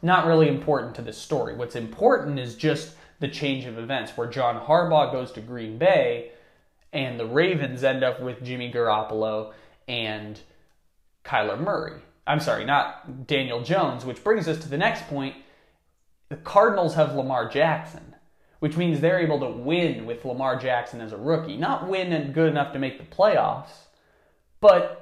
Not 0.00 0.26
really 0.26 0.48
important 0.48 0.94
to 0.94 1.02
this 1.02 1.18
story. 1.18 1.54
What's 1.54 1.76
important 1.76 2.38
is 2.38 2.54
just 2.54 2.94
the 3.18 3.28
change 3.28 3.66
of 3.66 3.78
events 3.78 4.16
where 4.16 4.28
John 4.28 4.64
Harbaugh 4.64 5.12
goes 5.12 5.30
to 5.32 5.40
Green 5.40 5.76
Bay 5.76 6.30
and 6.92 7.20
the 7.20 7.26
Ravens 7.26 7.84
end 7.84 8.02
up 8.02 8.22
with 8.22 8.42
Jimmy 8.42 8.72
Garoppolo 8.72 9.52
and 9.86 10.40
Kyler 11.24 11.60
Murray. 11.60 12.00
I'm 12.26 12.40
sorry, 12.40 12.64
not 12.64 13.26
Daniel 13.26 13.62
Jones, 13.62 14.04
which 14.04 14.24
brings 14.24 14.48
us 14.48 14.58
to 14.60 14.68
the 14.68 14.78
next 14.78 15.06
point. 15.08 15.34
The 16.30 16.36
Cardinals 16.36 16.94
have 16.94 17.14
Lamar 17.14 17.48
Jackson, 17.48 18.09
which 18.60 18.76
means 18.76 19.00
they're 19.00 19.18
able 19.18 19.40
to 19.40 19.50
win 19.50 20.06
with 20.06 20.24
Lamar 20.24 20.56
Jackson 20.56 21.00
as 21.00 21.12
a 21.12 21.16
rookie. 21.16 21.56
Not 21.56 21.88
win 21.88 22.12
and 22.12 22.32
good 22.32 22.48
enough 22.48 22.72
to 22.74 22.78
make 22.78 22.98
the 22.98 23.16
playoffs, 23.16 23.70
but 24.60 25.00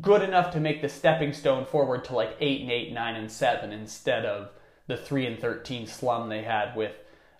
good 0.00 0.22
enough 0.22 0.52
to 0.52 0.60
make 0.60 0.80
the 0.80 0.88
stepping 0.88 1.32
stone 1.32 1.66
forward 1.66 2.04
to 2.04 2.14
like 2.14 2.36
8 2.38 2.62
and 2.62 2.70
8, 2.70 2.92
9 2.92 3.16
and 3.16 3.30
7 3.30 3.72
instead 3.72 4.24
of 4.24 4.50
the 4.86 4.96
3 4.96 5.26
and 5.26 5.40
13 5.40 5.86
slum 5.86 6.28
they 6.28 6.42
had 6.42 6.76
with 6.76 6.92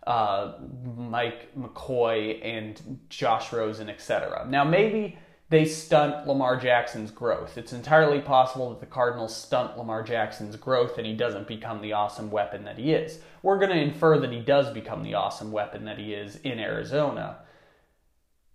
uh, 0.07 0.55
Mike 0.97 1.55
McCoy 1.57 2.45
and 2.45 3.01
Josh 3.09 3.53
Rosen, 3.53 3.89
etc. 3.89 4.47
Now, 4.49 4.65
maybe 4.65 5.19
they 5.53 5.67
stunt 5.67 6.27
Lamar 6.27 6.57
Jackson's 6.57 7.11
growth. 7.11 7.59
It's 7.59 7.75
entirely 7.75 8.23
possible 8.23 8.71
that 8.71 8.81
the 8.81 8.87
Cardinals 8.87 9.37
stunt 9.37 9.77
Lamar 9.77 10.03
Jackson's 10.03 10.57
growth 10.57 10.97
and 10.97 11.07
he 11.07 11.13
doesn't 11.13 11.47
become 11.47 11.83
the 11.83 11.93
awesome 11.93 12.31
weapon 12.31 12.65
that 12.65 12.79
he 12.79 12.95
is. 12.95 13.19
We're 13.43 13.59
going 13.59 13.71
to 13.71 13.77
infer 13.77 14.19
that 14.19 14.33
he 14.33 14.41
does 14.41 14.73
become 14.73 15.03
the 15.03 15.13
awesome 15.13 15.53
weapon 15.53 15.85
that 15.85 15.99
he 15.99 16.15
is 16.15 16.37
in 16.37 16.59
Arizona. 16.59 17.41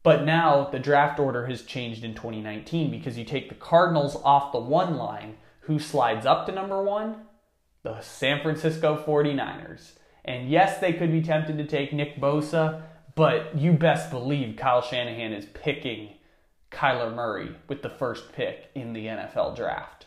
But 0.01 0.25
now 0.25 0.69
the 0.71 0.79
draft 0.79 1.19
order 1.19 1.45
has 1.45 1.61
changed 1.61 2.03
in 2.03 2.15
2019 2.15 2.89
because 2.89 3.15
you 3.15 3.25
take 3.25 3.49
the 3.49 3.53
Cardinals 3.53 4.15
off 4.23 4.51
the 4.51 4.57
one 4.57 4.97
line. 4.97 5.37
Who 5.61 5.77
slides 5.77 6.25
up 6.25 6.47
to 6.47 6.51
number 6.51 6.81
one? 6.81 7.27
The 7.83 8.01
San 8.01 8.41
Francisco 8.41 9.03
49ers. 9.05 9.91
And 10.25 10.49
yes, 10.49 10.79
they 10.79 10.93
could 10.93 11.11
be 11.11 11.21
tempted 11.21 11.59
to 11.59 11.67
take 11.67 11.93
Nick 11.93 12.19
Bosa, 12.19 12.81
but 13.13 13.55
you 13.55 13.73
best 13.73 14.09
believe 14.09 14.57
Kyle 14.57 14.81
Shanahan 14.81 15.31
is 15.31 15.45
picking 15.45 16.15
Kyler 16.71 17.13
Murray 17.13 17.55
with 17.67 17.81
the 17.81 17.89
first 17.89 18.33
pick 18.33 18.69
in 18.75 18.93
the 18.93 19.05
NFL 19.05 19.55
draft. 19.55 20.05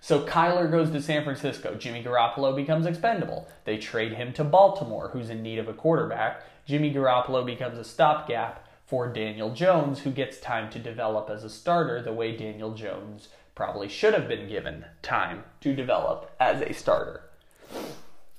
So 0.00 0.26
Kyler 0.26 0.70
goes 0.70 0.90
to 0.90 1.00
San 1.00 1.24
Francisco. 1.24 1.76
Jimmy 1.76 2.02
Garoppolo 2.02 2.54
becomes 2.54 2.84
expendable. 2.84 3.48
They 3.64 3.78
trade 3.78 4.12
him 4.12 4.34
to 4.34 4.44
Baltimore, 4.44 5.08
who's 5.12 5.30
in 5.30 5.42
need 5.42 5.58
of 5.58 5.66
a 5.66 5.72
quarterback. 5.72 6.42
Jimmy 6.66 6.92
Garoppolo 6.92 7.44
becomes 7.44 7.78
a 7.78 7.84
stopgap 7.84 8.68
for 8.86 9.10
Daniel 9.10 9.54
Jones, 9.54 10.00
who 10.00 10.10
gets 10.10 10.38
time 10.38 10.70
to 10.70 10.78
develop 10.78 11.30
as 11.30 11.42
a 11.42 11.48
starter 11.48 12.02
the 12.02 12.12
way 12.12 12.36
Daniel 12.36 12.74
Jones 12.74 13.28
probably 13.54 13.88
should 13.88 14.12
have 14.14 14.28
been 14.28 14.48
given 14.48 14.84
time 15.00 15.44
to 15.60 15.74
develop 15.74 16.30
as 16.38 16.60
a 16.60 16.74
starter. 16.74 17.22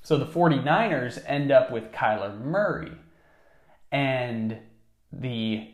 So 0.02 0.18
the 0.18 0.26
49ers 0.26 1.24
end 1.26 1.52
up 1.52 1.72
with 1.72 1.92
Kyler 1.92 2.40
Murray. 2.40 2.92
And 3.92 4.58
the, 5.12 5.72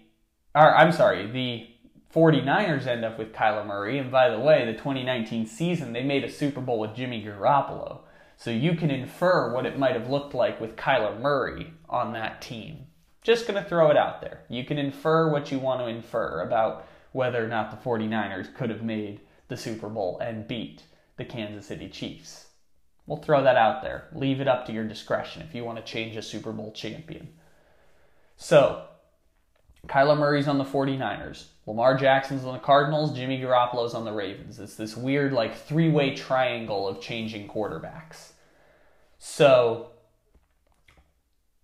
or 0.54 0.76
I'm 0.76 0.92
sorry, 0.92 1.28
the 1.28 1.68
49ers 2.14 2.88
end 2.88 3.06
up 3.06 3.18
with 3.18 3.34
Kyler 3.34 3.66
Murray. 3.66 3.98
And 3.98 4.12
by 4.12 4.30
the 4.30 4.40
way, 4.40 4.66
the 4.66 4.74
2019 4.74 5.46
season, 5.46 5.94
they 5.94 6.04
made 6.04 6.24
a 6.24 6.32
Super 6.32 6.62
Bowl 6.62 6.80
with 6.80 6.96
Jimmy 6.96 7.24
Garoppolo. 7.24 8.00
So 8.38 8.50
you 8.50 8.76
can 8.76 8.92
infer 8.92 9.54
what 9.54 9.66
it 9.66 9.78
might 9.78 9.96
have 9.96 10.10
looked 10.10 10.34
like 10.34 10.60
with 10.60 10.76
Kyler 10.76 11.20
Murray 11.20 11.74
on 11.90 12.14
that 12.14 12.42
team. 12.42 12.88
Just 13.22 13.48
going 13.48 13.62
to 13.62 13.70
throw 13.70 13.92
it 13.92 13.98
out 13.98 14.20
there. 14.20 14.42
You 14.50 14.66
can 14.66 14.80
infer 14.80 15.30
what 15.30 15.52
you 15.52 15.60
want 15.60 15.80
to 15.82 15.88
infer 15.88 16.42
about 16.42 16.88
whether 17.12 17.44
or 17.44 17.48
not 17.48 17.70
the 17.70 17.90
49ers 17.90 18.54
could 18.56 18.70
have 18.70 18.82
made 18.82 19.22
the 19.48 19.58
Super 19.58 19.90
Bowl 19.90 20.18
and 20.20 20.48
beat 20.48 20.84
the 21.18 21.26
Kansas 21.26 21.68
City 21.68 21.88
Chiefs. 21.88 22.48
We'll 23.06 23.18
throw 23.18 23.44
that 23.44 23.58
out 23.58 23.84
there. 23.84 24.08
Leave 24.14 24.42
it 24.42 24.48
up 24.48 24.66
to 24.66 24.72
your 24.72 24.86
discretion 24.86 25.44
if 25.44 25.54
you 25.54 25.64
want 25.64 25.78
to 25.78 25.92
change 25.92 26.16
a 26.16 26.22
Super 26.22 26.52
Bowl 26.52 26.72
champion. 26.72 27.30
So, 28.38 28.86
Kyler 29.88 30.18
Murray's 30.18 30.48
on 30.48 30.58
the 30.58 30.64
49ers. 30.64 31.46
Lamar 31.66 31.96
Jackson's 31.98 32.46
on 32.46 32.54
the 32.54 32.60
Cardinals. 32.60 33.16
Jimmy 33.16 33.40
Garoppolo's 33.40 33.94
on 33.94 34.06
the 34.06 34.12
Ravens. 34.12 34.60
It's 34.60 34.76
this 34.76 34.96
weird, 34.96 35.34
like, 35.34 35.56
three 35.56 35.90
way 35.90 36.16
triangle 36.16 36.88
of 36.88 37.02
changing 37.02 37.48
quarterbacks. 37.48 38.32
So, 39.20 39.92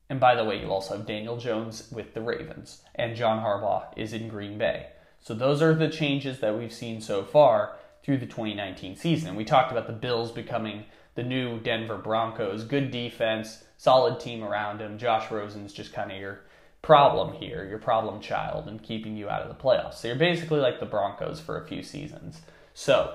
and 0.09 0.19
by 0.19 0.35
the 0.35 0.45
way, 0.45 0.61
you 0.61 0.71
also 0.71 0.97
have 0.97 1.05
Daniel 1.05 1.37
Jones 1.37 1.89
with 1.91 2.13
the 2.13 2.21
Ravens, 2.21 2.83
and 2.95 3.15
John 3.15 3.43
Harbaugh 3.43 3.85
is 3.97 4.13
in 4.13 4.27
Green 4.29 4.57
Bay. 4.57 4.87
So, 5.19 5.33
those 5.33 5.61
are 5.61 5.73
the 5.73 5.89
changes 5.89 6.39
that 6.39 6.57
we've 6.57 6.73
seen 6.73 7.01
so 7.01 7.23
far 7.23 7.75
through 8.03 8.17
the 8.17 8.25
2019 8.25 8.95
season. 8.95 9.35
We 9.35 9.43
talked 9.43 9.71
about 9.71 9.87
the 9.87 9.93
Bills 9.93 10.31
becoming 10.31 10.85
the 11.15 11.23
new 11.23 11.59
Denver 11.59 11.97
Broncos. 11.97 12.63
Good 12.63 12.91
defense, 12.91 13.63
solid 13.77 14.19
team 14.19 14.43
around 14.43 14.79
him. 14.79 14.97
Josh 14.97 15.29
Rosen's 15.31 15.73
just 15.73 15.91
kind 15.91 16.11
of 16.11 16.17
your 16.17 16.41
problem 16.87 17.33
here, 17.33 17.67
your 17.67 17.79
problem 17.79 18.21
child, 18.21 18.65
and 18.65 18.81
keeping 18.81 19.17
you 19.17 19.27
out 19.29 19.41
of 19.41 19.49
the 19.49 19.61
playoffs. 19.61 19.95
So 19.95 20.07
you're 20.07 20.15
basically 20.15 20.61
like 20.61 20.79
the 20.79 20.85
Broncos 20.85 21.37
for 21.37 21.61
a 21.61 21.67
few 21.67 21.83
seasons. 21.83 22.39
So 22.73 23.13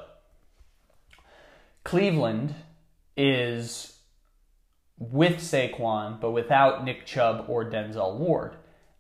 Cleveland 1.83 2.55
is 3.17 3.97
with 4.99 5.39
Saquon, 5.39 6.21
but 6.21 6.33
without 6.33 6.85
Nick 6.85 7.07
Chubb 7.07 7.47
or 7.49 7.65
Denzel 7.65 8.19
Ward, 8.19 8.57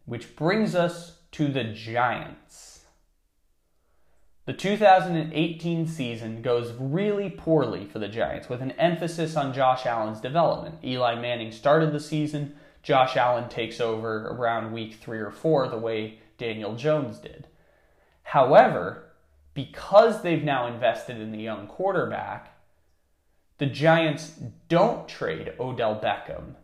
which 0.06 0.34
brings 0.36 0.74
us 0.74 1.18
to 1.32 1.48
the 1.48 1.64
Giants. 1.64 2.86
The 4.46 4.54
2018 4.54 5.86
season 5.86 6.40
goes 6.40 6.72
really 6.78 7.28
poorly 7.28 7.84
for 7.84 7.98
the 7.98 8.08
Giants, 8.08 8.48
with 8.48 8.62
an 8.62 8.70
emphasis 8.72 9.36
on 9.36 9.52
Josh 9.52 9.84
Allen's 9.84 10.22
development. 10.22 10.76
Eli 10.82 11.20
Manning 11.20 11.52
started 11.52 11.92
the 11.92 12.00
season, 12.00 12.56
Josh 12.82 13.16
Allen 13.16 13.48
takes 13.48 13.80
over 13.80 14.28
around 14.28 14.72
week 14.72 14.94
three 14.94 15.18
or 15.18 15.30
four, 15.30 15.68
the 15.68 15.78
way 15.78 16.18
Daniel 16.38 16.74
Jones 16.74 17.18
did. 17.18 17.46
However, 18.22 19.12
because 19.54 20.22
they've 20.22 20.42
now 20.42 20.66
invested 20.66 21.20
in 21.20 21.30
the 21.30 21.42
young 21.42 21.66
quarterback, 21.66 22.58
the 23.58 23.66
Giants 23.66 24.32
don't 24.68 25.08
trade 25.08 25.52
Odell 25.60 26.00
Beckham 26.00 26.56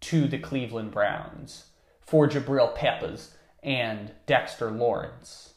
to 0.00 0.26
the 0.26 0.38
Cleveland 0.38 0.92
Browns 0.92 1.66
for 2.00 2.28
Jabril 2.28 2.74
Peppers 2.74 3.34
and 3.62 4.12
Dexter 4.26 4.70
Lawrence. 4.70 5.54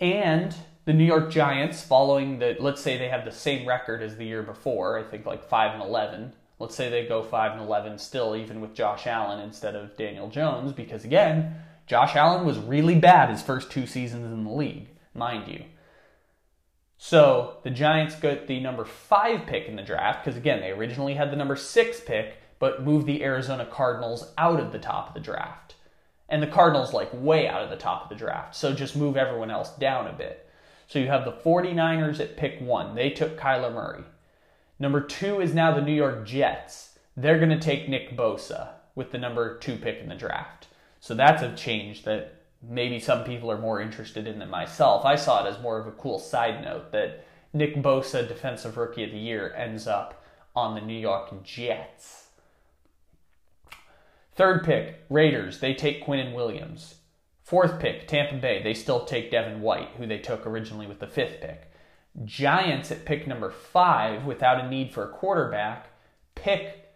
And 0.00 0.54
the 0.84 0.92
New 0.92 1.04
York 1.04 1.30
Giants, 1.30 1.82
following 1.82 2.38
the, 2.38 2.56
let's 2.60 2.82
say 2.82 2.98
they 2.98 3.08
have 3.08 3.24
the 3.24 3.32
same 3.32 3.66
record 3.66 4.02
as 4.02 4.16
the 4.16 4.26
year 4.26 4.42
before, 4.42 4.98
I 4.98 5.02
think 5.02 5.24
like 5.24 5.42
5 5.42 5.74
and 5.74 5.82
11. 5.82 6.34
Let's 6.58 6.74
say 6.74 6.88
they 6.88 7.06
go 7.06 7.22
5 7.22 7.52
and 7.52 7.60
11 7.60 7.98
still, 7.98 8.34
even 8.34 8.60
with 8.60 8.74
Josh 8.74 9.06
Allen 9.06 9.40
instead 9.40 9.76
of 9.76 9.96
Daniel 9.96 10.28
Jones, 10.28 10.72
because 10.72 11.04
again, 11.04 11.56
Josh 11.86 12.16
Allen 12.16 12.46
was 12.46 12.58
really 12.58 12.94
bad 12.94 13.30
his 13.30 13.42
first 13.42 13.70
two 13.70 13.86
seasons 13.86 14.24
in 14.24 14.44
the 14.44 14.50
league, 14.50 14.88
mind 15.14 15.48
you. 15.48 15.64
So 16.98 17.58
the 17.62 17.70
Giants 17.70 18.14
got 18.14 18.46
the 18.46 18.58
number 18.60 18.84
five 18.84 19.46
pick 19.46 19.68
in 19.68 19.76
the 19.76 19.82
draft, 19.82 20.24
because 20.24 20.38
again, 20.38 20.60
they 20.60 20.70
originally 20.70 21.14
had 21.14 21.30
the 21.30 21.36
number 21.36 21.56
six 21.56 22.00
pick, 22.00 22.38
but 22.58 22.82
moved 22.82 23.06
the 23.06 23.22
Arizona 23.22 23.66
Cardinals 23.66 24.32
out 24.38 24.58
of 24.58 24.72
the 24.72 24.78
top 24.78 25.08
of 25.08 25.14
the 25.14 25.20
draft 25.20 25.66
and 26.28 26.42
the 26.42 26.46
Cardinals 26.46 26.92
like 26.92 27.10
way 27.12 27.48
out 27.48 27.62
of 27.62 27.70
the 27.70 27.76
top 27.76 28.04
of 28.04 28.08
the 28.08 28.14
draft. 28.14 28.54
So 28.54 28.72
just 28.72 28.96
move 28.96 29.16
everyone 29.16 29.50
else 29.50 29.70
down 29.76 30.06
a 30.06 30.12
bit. 30.12 30.48
So 30.88 30.98
you 30.98 31.08
have 31.08 31.24
the 31.24 31.32
49ers 31.32 32.20
at 32.20 32.36
pick 32.36 32.60
one. 32.60 32.94
They 32.94 33.10
took 33.10 33.38
Kyler 33.38 33.72
Murray. 33.72 34.04
Number 34.78 35.00
two 35.00 35.40
is 35.40 35.54
now 35.54 35.74
the 35.74 35.80
New 35.80 35.94
York 35.94 36.26
Jets. 36.26 36.98
They're 37.16 37.38
going 37.38 37.50
to 37.50 37.58
take 37.58 37.88
Nick 37.88 38.16
Bosa 38.16 38.70
with 38.94 39.10
the 39.10 39.18
number 39.18 39.58
two 39.58 39.76
pick 39.76 39.98
in 39.98 40.08
the 40.08 40.14
draft. 40.14 40.68
So 41.00 41.14
that's 41.14 41.42
a 41.42 41.54
change 41.54 42.04
that 42.04 42.42
maybe 42.62 42.98
some 42.98 43.24
people 43.24 43.50
are 43.50 43.58
more 43.58 43.80
interested 43.80 44.26
in 44.26 44.38
than 44.38 44.50
myself. 44.50 45.04
I 45.04 45.16
saw 45.16 45.44
it 45.44 45.48
as 45.48 45.62
more 45.62 45.78
of 45.78 45.86
a 45.86 45.92
cool 45.92 46.18
side 46.18 46.62
note 46.64 46.92
that 46.92 47.24
Nick 47.52 47.76
Bosa, 47.76 48.26
Defensive 48.26 48.76
Rookie 48.76 49.04
of 49.04 49.12
the 49.12 49.18
Year, 49.18 49.54
ends 49.56 49.86
up 49.86 50.22
on 50.54 50.74
the 50.74 50.80
New 50.80 50.98
York 50.98 51.42
Jets. 51.42 52.26
Third 54.34 54.64
pick, 54.64 55.04
Raiders. 55.08 55.60
They 55.60 55.74
take 55.74 56.04
Quinnen 56.04 56.34
Williams. 56.34 56.96
Fourth 57.42 57.78
pick, 57.80 58.06
Tampa 58.06 58.36
Bay. 58.36 58.62
They 58.62 58.74
still 58.74 59.04
take 59.04 59.30
Devin 59.30 59.60
White, 59.60 59.90
who 59.96 60.06
they 60.06 60.18
took 60.18 60.46
originally 60.46 60.86
with 60.86 60.98
the 60.98 61.06
fifth 61.06 61.40
pick. 61.40 61.65
Giants 62.24 62.90
at 62.90 63.04
pick 63.04 63.26
number 63.26 63.50
five, 63.50 64.24
without 64.24 64.64
a 64.64 64.68
need 64.68 64.92
for 64.92 65.04
a 65.04 65.12
quarterback, 65.12 65.88
pick 66.34 66.88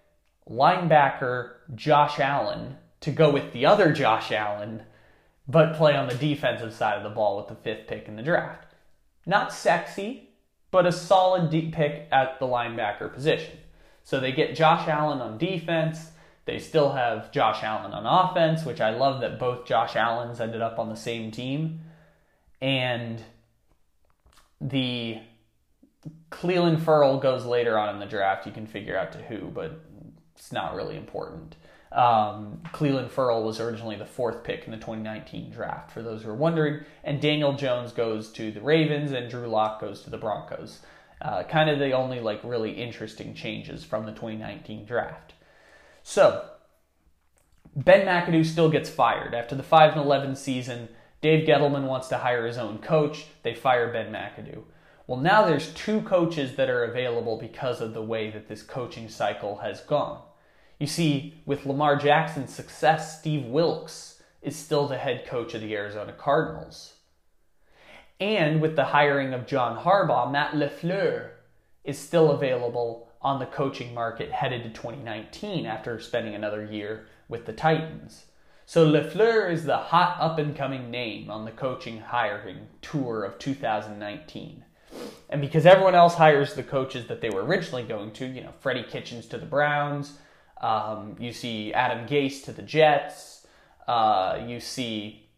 linebacker 0.48 1.52
Josh 1.74 2.18
Allen 2.18 2.76
to 3.00 3.10
go 3.10 3.30
with 3.30 3.52
the 3.52 3.66
other 3.66 3.92
Josh 3.92 4.32
Allen, 4.32 4.82
but 5.46 5.74
play 5.74 5.94
on 5.94 6.08
the 6.08 6.14
defensive 6.14 6.72
side 6.72 6.96
of 6.96 7.02
the 7.02 7.10
ball 7.10 7.36
with 7.36 7.48
the 7.48 7.54
fifth 7.54 7.86
pick 7.86 8.08
in 8.08 8.16
the 8.16 8.22
draft. 8.22 8.74
Not 9.26 9.52
sexy, 9.52 10.30
but 10.70 10.86
a 10.86 10.92
solid 10.92 11.50
deep 11.50 11.74
pick 11.74 12.08
at 12.10 12.38
the 12.38 12.46
linebacker 12.46 13.12
position. 13.12 13.58
So 14.02 14.20
they 14.20 14.32
get 14.32 14.56
Josh 14.56 14.88
Allen 14.88 15.20
on 15.20 15.38
defense. 15.38 16.10
They 16.46 16.58
still 16.58 16.92
have 16.92 17.30
Josh 17.32 17.62
Allen 17.62 17.92
on 17.92 18.06
offense, 18.06 18.64
which 18.64 18.80
I 18.80 18.90
love 18.90 19.20
that 19.20 19.38
both 19.38 19.66
Josh 19.66 19.96
Allens 19.96 20.40
ended 20.40 20.62
up 20.62 20.78
on 20.78 20.88
the 20.88 20.96
same 20.96 21.30
team. 21.30 21.80
And 22.60 23.22
the 24.60 25.18
Clelin 26.30 26.80
Ferrell 26.80 27.18
goes 27.18 27.44
later 27.44 27.78
on 27.78 27.94
in 27.94 28.00
the 28.00 28.06
draft. 28.06 28.46
You 28.46 28.52
can 28.52 28.66
figure 28.66 28.96
out 28.96 29.12
to 29.12 29.18
who, 29.18 29.48
but 29.48 29.80
it's 30.34 30.52
not 30.52 30.74
really 30.74 30.96
important. 30.96 31.56
Um, 31.92 32.62
Clelin 32.72 33.10
Ferrell 33.10 33.42
was 33.42 33.58
originally 33.58 33.96
the 33.96 34.06
fourth 34.06 34.44
pick 34.44 34.64
in 34.64 34.70
the 34.70 34.76
2019 34.76 35.50
draft, 35.50 35.90
for 35.90 36.02
those 36.02 36.22
who 36.22 36.30
are 36.30 36.34
wondering. 36.34 36.84
And 37.02 37.20
Daniel 37.20 37.54
Jones 37.54 37.92
goes 37.92 38.30
to 38.32 38.52
the 38.52 38.60
Ravens, 38.60 39.12
and 39.12 39.28
Drew 39.28 39.48
Lock 39.48 39.80
goes 39.80 40.02
to 40.02 40.10
the 40.10 40.18
Broncos. 40.18 40.80
Uh, 41.20 41.42
kind 41.42 41.68
of 41.68 41.78
the 41.78 41.92
only 41.92 42.20
like 42.20 42.40
really 42.44 42.72
interesting 42.72 43.34
changes 43.34 43.84
from 43.84 44.06
the 44.06 44.12
2019 44.12 44.86
draft. 44.86 45.34
So 46.02 46.48
Ben 47.76 48.06
McAdoo 48.06 48.46
still 48.46 48.70
gets 48.70 48.88
fired 48.88 49.34
after 49.34 49.54
the 49.54 49.62
5 49.62 49.92
and 49.92 50.00
11 50.00 50.36
season. 50.36 50.88
Dave 51.20 51.46
Gettleman 51.46 51.86
wants 51.86 52.08
to 52.08 52.18
hire 52.18 52.46
his 52.46 52.56
own 52.56 52.78
coach. 52.78 53.26
They 53.42 53.54
fire 53.54 53.92
Ben 53.92 54.12
McAdoo. 54.12 54.62
Well, 55.06 55.18
now 55.18 55.44
there's 55.44 55.74
two 55.74 56.02
coaches 56.02 56.56
that 56.56 56.70
are 56.70 56.84
available 56.84 57.36
because 57.36 57.80
of 57.80 57.94
the 57.94 58.02
way 58.02 58.30
that 58.30 58.48
this 58.48 58.62
coaching 58.62 59.08
cycle 59.08 59.56
has 59.58 59.80
gone. 59.80 60.22
You 60.78 60.86
see, 60.86 61.42
with 61.44 61.66
Lamar 61.66 61.96
Jackson's 61.96 62.54
success, 62.54 63.18
Steve 63.18 63.44
Wilks 63.44 64.22
is 64.40 64.56
still 64.56 64.86
the 64.88 64.96
head 64.96 65.26
coach 65.26 65.52
of 65.52 65.60
the 65.60 65.74
Arizona 65.74 66.12
Cardinals. 66.12 66.94
And 68.18 68.62
with 68.62 68.76
the 68.76 68.86
hiring 68.86 69.34
of 69.34 69.46
John 69.46 69.84
Harbaugh, 69.84 70.30
Matt 70.30 70.54
LaFleur 70.54 71.30
is 71.84 71.98
still 71.98 72.30
available 72.30 73.08
on 73.20 73.38
the 73.38 73.46
coaching 73.46 73.92
market 73.92 74.30
headed 74.30 74.62
to 74.62 74.70
2019 74.70 75.66
after 75.66 76.00
spending 76.00 76.34
another 76.34 76.64
year 76.64 77.06
with 77.28 77.44
the 77.44 77.52
Titans. 77.52 78.26
So 78.70 78.86
LaFleur 78.86 79.50
is 79.50 79.64
the 79.64 79.78
hot 79.78 80.18
up 80.20 80.38
and 80.38 80.54
coming 80.54 80.92
name 80.92 81.28
on 81.28 81.44
the 81.44 81.50
coaching 81.50 82.02
hiring 82.02 82.68
tour 82.80 83.24
of 83.24 83.36
2019. 83.40 84.64
And 85.28 85.40
because 85.40 85.66
everyone 85.66 85.96
else 85.96 86.14
hires 86.14 86.54
the 86.54 86.62
coaches 86.62 87.08
that 87.08 87.20
they 87.20 87.30
were 87.30 87.44
originally 87.44 87.82
going 87.82 88.12
to, 88.12 88.26
you 88.26 88.44
know, 88.44 88.52
Freddie 88.60 88.84
Kitchens 88.84 89.26
to 89.26 89.38
the 89.38 89.44
Browns, 89.44 90.20
um, 90.60 91.16
you 91.18 91.32
see 91.32 91.72
Adam 91.72 92.06
Gase 92.06 92.44
to 92.44 92.52
the 92.52 92.62
Jets. 92.62 93.44
Uh, 93.88 94.40
you 94.46 94.60
see 94.60 95.28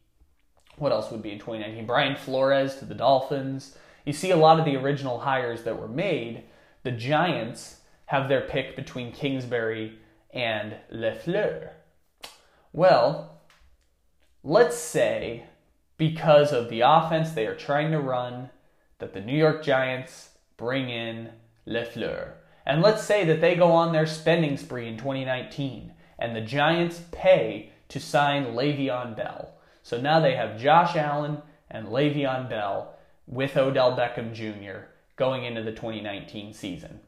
what 0.77 0.93
else 0.93 1.11
would 1.11 1.23
be 1.23 1.33
in 1.33 1.39
2019? 1.39 1.87
Brian 1.87 2.17
Flores 2.17 2.75
to 2.81 2.85
the 2.85 2.95
Dolphins. 2.95 3.79
You 4.05 4.13
see 4.13 4.31
a 4.31 4.37
lot 4.37 4.59
of 4.59 4.67
the 4.67 4.77
original 4.77 5.21
hires 5.21 5.63
that 5.63 5.81
were 5.81 5.89
made. 5.89 6.45
The 6.83 6.93
Giants 6.93 7.77
have 8.05 8.29
their 8.29 8.43
pick 8.43 8.77
between 8.77 9.11
Kingsbury 9.11 10.01
and 10.35 10.77
LaFleur. 10.93 11.71
Well, 12.73 13.41
let's 14.43 14.77
say 14.77 15.45
because 15.97 16.53
of 16.53 16.69
the 16.69 16.81
offense 16.81 17.31
they 17.31 17.47
are 17.47 17.55
trying 17.55 17.91
to 17.93 18.01
run, 18.01 18.51
that 18.99 19.13
the 19.13 19.21
New 19.21 19.37
York 19.37 19.63
Giants 19.63 20.31
bring 20.57 20.89
in 20.89 21.31
LaFleur. 21.67 22.33
And 22.65 22.81
let's 22.81 23.03
say 23.03 23.25
that 23.25 23.41
they 23.41 23.57
go 23.57 23.73
on 23.73 23.93
their 23.93 24.07
spending 24.07 24.57
spree 24.57 24.89
in 24.89 24.97
2019 24.97 25.93
and 26.19 26.37
the 26.37 26.41
Giants 26.41 27.03
pay 27.11 27.73
to 27.89 27.99
sign 27.99 28.55
Le'Veon 28.55 29.17
Bell. 29.17 29.55
So 29.83 30.01
now 30.01 30.21
they 30.21 30.37
have 30.37 30.61
Josh 30.61 30.97
Allen 30.97 31.43
and 31.69 31.89
Le'Veon 31.89 32.49
Bell 32.49 32.95
with 33.27 33.57
Odell 33.57 33.97
Beckham 33.97 34.33
Jr. 34.33 34.87
going 35.17 35.45
into 35.45 35.63
the 35.63 35.73
2019 35.73 36.53
season 36.53 37.01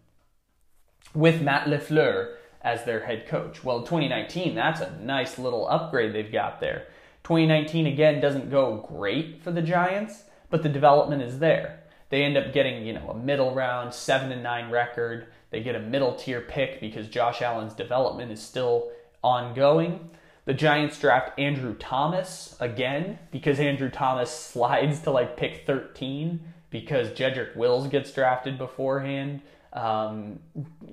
with 1.14 1.40
Matt 1.40 1.66
LaFleur 1.66 2.34
as 2.64 2.84
their 2.84 3.04
head 3.04 3.28
coach. 3.28 3.62
Well, 3.62 3.82
2019, 3.82 4.54
that's 4.54 4.80
a 4.80 4.98
nice 5.00 5.38
little 5.38 5.68
upgrade 5.68 6.12
they've 6.12 6.32
got 6.32 6.60
there. 6.60 6.86
2019 7.24 7.86
again 7.86 8.20
doesn't 8.20 8.50
go 8.50 8.86
great 8.88 9.42
for 9.42 9.52
the 9.52 9.62
Giants, 9.62 10.24
but 10.50 10.62
the 10.62 10.68
development 10.68 11.22
is 11.22 11.38
there. 11.38 11.80
They 12.08 12.22
end 12.22 12.36
up 12.36 12.52
getting, 12.52 12.86
you 12.86 12.92
know, 12.92 13.10
a 13.10 13.16
middle 13.16 13.54
round 13.54 13.92
7 13.92 14.32
and 14.32 14.42
9 14.42 14.70
record. 14.70 15.26
They 15.50 15.62
get 15.62 15.74
a 15.74 15.80
middle 15.80 16.14
tier 16.14 16.40
pick 16.40 16.80
because 16.80 17.08
Josh 17.08 17.42
Allen's 17.42 17.74
development 17.74 18.32
is 18.32 18.42
still 18.42 18.90
ongoing. 19.22 20.10
The 20.46 20.54
Giants 20.54 20.98
draft 21.00 21.38
Andrew 21.38 21.74
Thomas 21.74 22.56
again 22.60 23.18
because 23.30 23.58
Andrew 23.58 23.90
Thomas 23.90 24.30
slides 24.38 25.00
to 25.00 25.10
like 25.10 25.36
pick 25.36 25.66
13 25.66 26.40
because 26.70 27.08
Jedrick 27.10 27.56
Wills 27.56 27.88
gets 27.88 28.12
drafted 28.12 28.58
beforehand. 28.58 29.40
Um, 29.74 30.38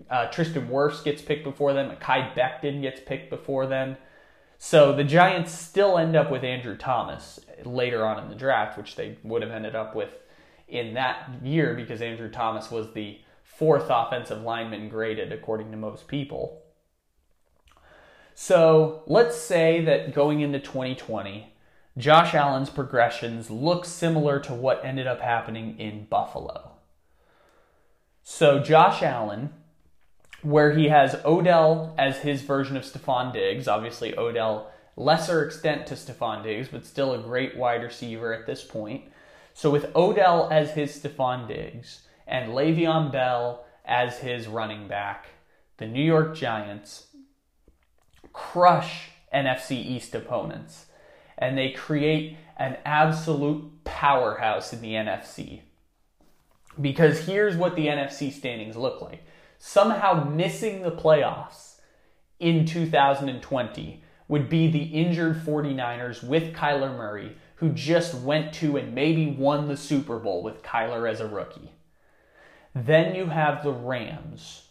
uh, 0.10 0.28
Tristan 0.28 0.67
Wirfs 0.67 1.04
gets 1.04 1.22
picked 1.22 1.44
before 1.44 1.74
them. 1.74 1.96
Kai 2.00 2.32
Becton 2.36 2.82
gets 2.82 3.00
picked 3.00 3.30
before 3.30 3.67
them. 3.67 3.96
So 4.58 4.94
the 4.94 5.04
Giants 5.04 5.52
still 5.52 5.98
end 5.98 6.15
up 6.15 6.32
with 6.32 6.44
Andrew 6.44 6.78
Thomas 6.78 7.39
later 7.63 8.06
on 8.06 8.22
in 8.24 8.30
the 8.30 8.36
draft, 8.36 8.78
which 8.78 8.96
they 8.96 9.17
would 9.24 9.41
have 9.41 9.52
ended 9.52 9.76
up 9.76 9.96
with 9.96 10.15
in 10.67 10.94
that 10.96 11.30
year 11.44 11.76
because 11.76 12.02
Andrew 12.02 12.30
Thomas 12.30 12.72
was 12.72 12.94
the 12.94 13.20
fourth 13.44 13.88
offensive 13.89 14.41
lineman 14.41 14.89
graded 14.89 15.32
according 15.32 15.72
to 15.72 15.78
most 15.78 16.08
people. 16.08 16.62
So 18.34 19.04
let's 19.08 19.38
say 19.38 19.84
that 19.86 20.13
going 20.13 20.41
into 20.41 20.60
2020, 20.60 21.54
Josh 21.98 22.34
Allen's 22.34 22.70
progressions 22.70 23.52
look 23.52 23.86
similar 23.86 24.39
to 24.39 24.54
what 24.54 24.84
ended 24.86 25.08
up 25.08 25.20
happening 25.20 25.78
in 25.78 26.06
Buffalo. 26.06 26.70
So 28.23 28.60
Josh 28.60 29.01
Allen, 29.01 29.51
where 30.41 30.71
he 30.71 30.89
has 30.89 31.15
Odell 31.25 31.95
as 31.97 32.19
his 32.19 32.41
version 32.41 32.77
of 32.77 32.84
Stefon 32.84 33.34
Diggs, 33.34 33.67
obviously 33.67 34.17
Odell 34.17 34.71
lesser 34.95 35.43
extent 35.43 35.88
to 35.88 35.95
Stefon 35.95 36.43
Diggs, 36.43 36.67
but 36.67 36.86
still 36.86 37.13
a 37.13 37.17
great 37.17 37.57
wide 37.57 37.84
receiver 37.84 38.34
at 38.34 38.45
this 38.45 38.63
point. 38.63 39.05
So 39.53 39.69
with 39.69 39.95
Odell 39.95 40.49
as 40.51 40.71
his 40.71 40.91
Stefon 40.99 41.47
Diggs, 41.47 42.01
and 42.31 42.53
Le'Veon 42.53 43.12
Bell 43.12 43.65
as 43.86 44.19
his 44.19 44.47
running 44.47 44.88
back. 44.88 45.27
The 45.77 45.86
New 45.86 46.03
York 46.03 46.36
Giants 46.36 47.07
crush 48.34 49.10
NFC 49.34 49.71
East 49.73 50.15
opponents 50.15 50.86
and 51.38 51.57
they 51.57 51.71
create 51.71 52.38
an 52.57 52.77
absolute 52.86 53.84
powerhouse 53.84 54.71
in 54.71 54.81
the 54.81 54.93
NFC. 54.93 55.62
Because 56.82 57.26
here's 57.26 57.56
what 57.56 57.76
the 57.76 57.88
NFC 57.88 58.32
standings 58.32 58.76
look 58.76 59.02
like. 59.02 59.24
Somehow 59.60 60.24
missing 60.24 60.82
the 60.82 60.91
playoffs 60.91 61.76
in 62.39 62.65
2020 62.65 64.04
would 64.28 64.50
be 64.50 64.72
the 64.72 64.84
injured 64.84 65.46
49ers 65.46 66.24
with 66.24 66.54
Kyler 66.54 66.96
Murray, 66.96 67.36
who 67.56 67.70
just 67.70 68.15
went 68.15 68.54
to 68.54 68.78
and 68.78 68.96
maybe 68.96 69.28
won 69.28 69.67
the 69.67 69.78
Super 69.78 70.17
Bowl 70.17 70.41
with 70.41 70.63
Kyler 70.63 71.10
as 71.10 71.20
a 71.20 71.28
rookie. 71.28 71.74
Then 72.74 73.13
you 73.13 73.28
have 73.28 73.63
the 73.63 73.72
Rams, 73.72 74.70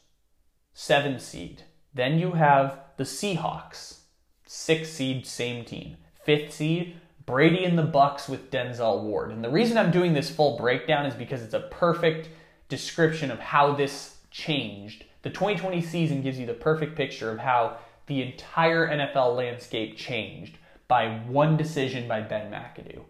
seven 0.73 1.21
seed. 1.21 1.63
Then 1.93 2.19
you 2.19 2.33
have 2.33 2.79
the 2.97 3.05
Seahawks, 3.05 4.01
six 4.47 4.89
seed, 4.91 5.27
same 5.27 5.65
team. 5.65 5.97
Fifth 6.25 6.53
seed, 6.53 7.00
Brady 7.31 7.65
and 7.65 7.79
the 7.79 7.87
Bucs 7.87 8.29
with 8.29 8.51
Denzel 8.51 9.03
Ward. 9.03 9.31
And 9.31 9.45
the 9.45 9.51
reason 9.51 9.79
I'm 9.79 9.93
doing 9.93 10.15
this 10.15 10.29
full 10.29 10.57
breakdown 10.57 11.07
is 11.07 11.15
because 11.15 11.43
it's 11.43 11.55
a 11.55 11.69
perfect 11.71 12.29
description 12.69 13.31
of 13.31 13.39
how 13.39 13.73
this 13.73 14.17
changed. 14.33 15.05
The 15.23 15.31
2020 15.31 15.81
season 15.81 16.23
gives 16.23 16.41
you 16.41 16.47
the 16.47 16.55
perfect 16.55 16.97
picture 16.97 17.31
of 17.31 17.39
how 17.39 17.79
the 18.09 18.23
entire 18.23 18.89
NFL 18.89 19.37
landscape 19.37 19.97
changed 19.97 20.59
by 20.89 21.21
one 21.29 21.57
decision 21.57 22.09
by 22.09 22.21
Ben 22.21 22.51
McAdoo. 22.51 23.03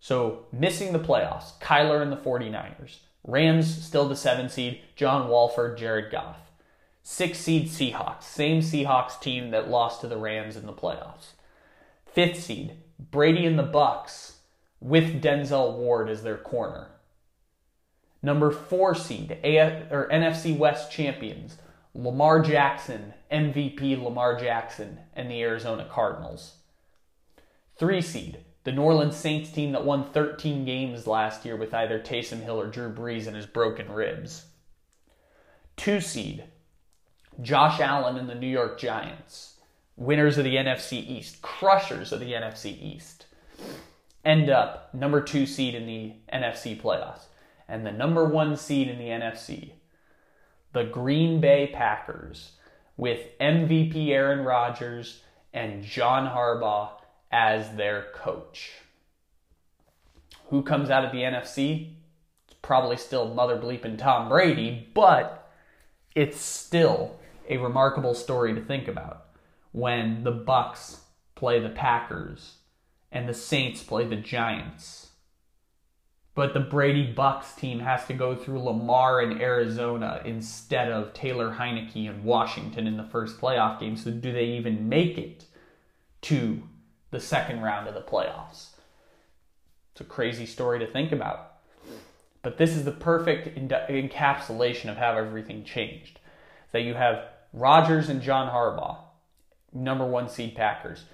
So, 0.00 0.46
missing 0.52 0.92
the 0.92 0.98
playoffs, 0.98 1.58
Kyler 1.60 2.02
and 2.02 2.10
the 2.10 2.16
49ers. 2.16 2.98
Rams 3.22 3.82
still 3.84 4.08
the 4.08 4.16
seven 4.16 4.48
seed, 4.48 4.80
John 4.96 5.28
Wolford, 5.28 5.78
Jared 5.78 6.10
Goff. 6.10 6.38
Six 7.04 7.38
seed 7.38 7.68
Seahawks, 7.68 8.24
same 8.24 8.60
Seahawks 8.60 9.20
team 9.20 9.50
that 9.52 9.70
lost 9.70 10.00
to 10.00 10.08
the 10.08 10.16
Rams 10.16 10.56
in 10.56 10.66
the 10.66 10.72
playoffs. 10.72 11.34
Fifth 12.14 12.44
seed, 12.44 12.76
Brady 13.10 13.44
and 13.44 13.58
the 13.58 13.66
Bucs, 13.66 14.36
with 14.80 15.20
Denzel 15.20 15.76
Ward 15.76 16.08
as 16.08 16.22
their 16.22 16.36
corner. 16.36 16.92
Number 18.22 18.52
four 18.52 18.94
seed, 18.94 19.32
AF, 19.42 19.90
or 19.90 20.08
NFC 20.12 20.56
West 20.56 20.92
champions, 20.92 21.58
Lamar 21.92 22.40
Jackson, 22.40 23.14
MVP 23.32 24.00
Lamar 24.00 24.38
Jackson, 24.38 25.00
and 25.14 25.28
the 25.28 25.42
Arizona 25.42 25.88
Cardinals. 25.90 26.58
Three 27.76 28.00
seed, 28.00 28.44
the 28.62 28.70
New 28.70 28.82
Orleans 28.82 29.16
Saints 29.16 29.50
team 29.50 29.72
that 29.72 29.84
won 29.84 30.04
13 30.04 30.64
games 30.64 31.08
last 31.08 31.44
year 31.44 31.56
with 31.56 31.74
either 31.74 31.98
Taysom 31.98 32.42
Hill 32.42 32.60
or 32.60 32.68
Drew 32.68 32.92
Brees 32.92 33.26
and 33.26 33.34
his 33.34 33.46
broken 33.46 33.90
ribs. 33.90 34.46
Two 35.76 36.00
seed, 36.00 36.44
Josh 37.42 37.80
Allen 37.80 38.16
and 38.16 38.28
the 38.28 38.36
New 38.36 38.46
York 38.46 38.78
Giants, 38.78 39.53
winners 39.96 40.38
of 40.38 40.44
the 40.44 40.56
NFC 40.56 40.92
East, 41.06 41.42
crushers 41.42 42.12
of 42.12 42.20
the 42.20 42.32
NFC 42.32 42.80
East, 42.80 43.26
end 44.24 44.50
up 44.50 44.92
number 44.94 45.20
two 45.20 45.46
seed 45.46 45.74
in 45.74 45.86
the 45.86 46.14
NFC 46.32 46.80
playoffs. 46.80 47.26
and 47.66 47.86
the 47.86 47.92
number 47.92 48.26
one 48.26 48.56
seed 48.56 48.88
in 48.88 48.98
the 48.98 49.08
NFC, 49.08 49.72
the 50.74 50.84
Green 50.84 51.40
Bay 51.40 51.70
Packers, 51.72 52.52
with 52.96 53.38
MVP 53.40 54.10
Aaron 54.10 54.44
Rodgers 54.44 55.22
and 55.52 55.82
John 55.82 56.28
Harbaugh 56.28 56.90
as 57.32 57.76
their 57.76 58.08
coach. 58.14 58.72
Who 60.48 60.62
comes 60.62 60.90
out 60.90 61.06
of 61.06 61.12
the 61.12 61.22
NFC? 61.22 61.94
It's 62.46 62.56
probably 62.60 62.98
still 62.98 63.32
mother 63.32 63.56
bleeping 63.56 63.96
Tom 63.96 64.28
Brady, 64.28 64.88
but 64.92 65.50
it's 66.14 66.38
still 66.38 67.18
a 67.48 67.56
remarkable 67.56 68.14
story 68.14 68.54
to 68.54 68.60
think 68.60 68.88
about 68.88 69.23
when 69.74 70.22
the 70.22 70.32
Bucs 70.32 71.00
play 71.34 71.58
the 71.58 71.68
Packers 71.68 72.58
and 73.10 73.28
the 73.28 73.34
Saints 73.34 73.82
play 73.82 74.06
the 74.06 74.14
Giants. 74.14 75.08
But 76.36 76.54
the 76.54 76.60
Brady 76.60 77.12
Bucs 77.12 77.56
team 77.56 77.80
has 77.80 78.06
to 78.06 78.14
go 78.14 78.36
through 78.36 78.62
Lamar 78.62 79.20
in 79.20 79.40
Arizona 79.40 80.22
instead 80.24 80.92
of 80.92 81.12
Taylor 81.12 81.56
Heinicke 81.58 82.06
in 82.06 82.22
Washington 82.22 82.86
in 82.86 82.96
the 82.96 83.02
first 83.02 83.40
playoff 83.40 83.80
game. 83.80 83.96
So 83.96 84.12
do 84.12 84.32
they 84.32 84.44
even 84.44 84.88
make 84.88 85.18
it 85.18 85.44
to 86.22 86.62
the 87.10 87.20
second 87.20 87.60
round 87.60 87.88
of 87.88 87.94
the 87.94 88.00
playoffs? 88.00 88.68
It's 89.90 90.00
a 90.00 90.04
crazy 90.04 90.46
story 90.46 90.78
to 90.78 90.86
think 90.86 91.10
about. 91.10 91.54
But 92.42 92.58
this 92.58 92.76
is 92.76 92.84
the 92.84 92.92
perfect 92.92 93.56
encapsulation 93.58 94.88
of 94.88 94.98
how 94.98 95.16
everything 95.16 95.64
changed. 95.64 96.20
That 96.70 96.82
you 96.82 96.94
have 96.94 97.24
Rodgers 97.52 98.08
and 98.08 98.22
John 98.22 98.52
Harbaugh, 98.52 98.98
number 99.74 100.06
one 100.06 100.28
seed 100.28 100.54
Packers. 100.54 101.04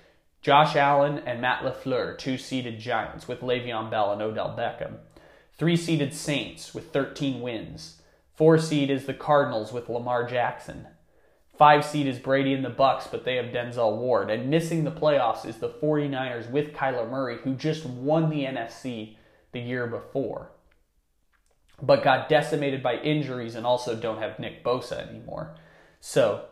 Josh 0.42 0.76
Allen 0.76 1.18
and 1.26 1.40
Matt 1.40 1.62
LaFleur, 1.62 2.16
two 2.16 2.38
seeded 2.38 2.78
Giants 2.78 3.26
with 3.26 3.40
Le'Veon 3.40 3.90
Bell 3.90 4.12
and 4.12 4.22
Odell 4.22 4.56
Beckham. 4.56 4.98
Three 5.58 5.76
seeded 5.76 6.14
Saints 6.14 6.72
with 6.74 6.92
13 6.92 7.42
wins. 7.42 8.00
Four 8.34 8.56
seed 8.56 8.90
is 8.90 9.04
the 9.04 9.12
Cardinals 9.12 9.72
with 9.72 9.90
Lamar 9.90 10.26
Jackson. 10.26 10.86
Five 11.58 11.84
seed 11.84 12.06
is 12.06 12.18
Brady 12.18 12.54
and 12.54 12.64
the 12.64 12.70
Bucs, 12.70 13.10
but 13.10 13.26
they 13.26 13.36
have 13.36 13.52
Denzel 13.52 13.98
Ward. 13.98 14.30
And 14.30 14.48
missing 14.48 14.84
the 14.84 14.90
playoffs 14.90 15.44
is 15.44 15.58
the 15.58 15.68
49ers 15.68 16.50
with 16.50 16.72
Kyler 16.72 17.10
Murray, 17.10 17.36
who 17.44 17.54
just 17.54 17.84
won 17.84 18.30
the 18.30 18.44
NFC 18.44 19.16
the 19.52 19.60
year 19.60 19.86
before, 19.86 20.52
but 21.82 22.02
got 22.02 22.30
decimated 22.30 22.82
by 22.82 22.94
injuries 22.94 23.56
and 23.56 23.66
also 23.66 23.94
don't 23.94 24.22
have 24.22 24.38
Nick 24.38 24.64
Bosa 24.64 25.06
anymore. 25.06 25.54
So 26.00 26.46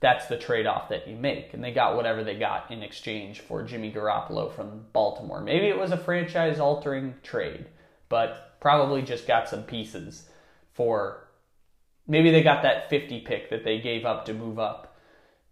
that's 0.00 0.26
the 0.26 0.38
trade 0.38 0.66
off 0.66 0.88
that 0.88 1.06
you 1.06 1.16
make. 1.16 1.52
And 1.52 1.62
they 1.62 1.72
got 1.72 1.94
whatever 1.94 2.24
they 2.24 2.34
got 2.34 2.70
in 2.70 2.82
exchange 2.82 3.40
for 3.40 3.62
Jimmy 3.62 3.92
Garoppolo 3.92 4.52
from 4.52 4.86
Baltimore. 4.92 5.40
Maybe 5.42 5.68
it 5.68 5.78
was 5.78 5.92
a 5.92 5.98
franchise 5.98 6.58
altering 6.58 7.14
trade, 7.22 7.66
but 8.08 8.58
probably 8.60 9.02
just 9.02 9.26
got 9.26 9.48
some 9.48 9.62
pieces 9.62 10.28
for 10.72 11.28
maybe 12.06 12.30
they 12.30 12.42
got 12.42 12.62
that 12.62 12.88
50 12.88 13.20
pick 13.20 13.50
that 13.50 13.64
they 13.64 13.78
gave 13.78 14.04
up 14.04 14.24
to 14.24 14.34
move 14.34 14.58
up 14.58 14.96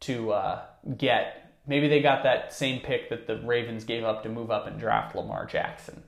to 0.00 0.32
uh, 0.32 0.62
get. 0.96 1.54
Maybe 1.66 1.88
they 1.88 2.00
got 2.00 2.22
that 2.22 2.52
same 2.52 2.80
pick 2.80 3.10
that 3.10 3.26
the 3.26 3.36
Ravens 3.36 3.84
gave 3.84 4.04
up 4.04 4.22
to 4.22 4.30
move 4.30 4.50
up 4.50 4.66
and 4.66 4.80
draft 4.80 5.14
Lamar 5.14 5.44
Jackson. 5.44 6.02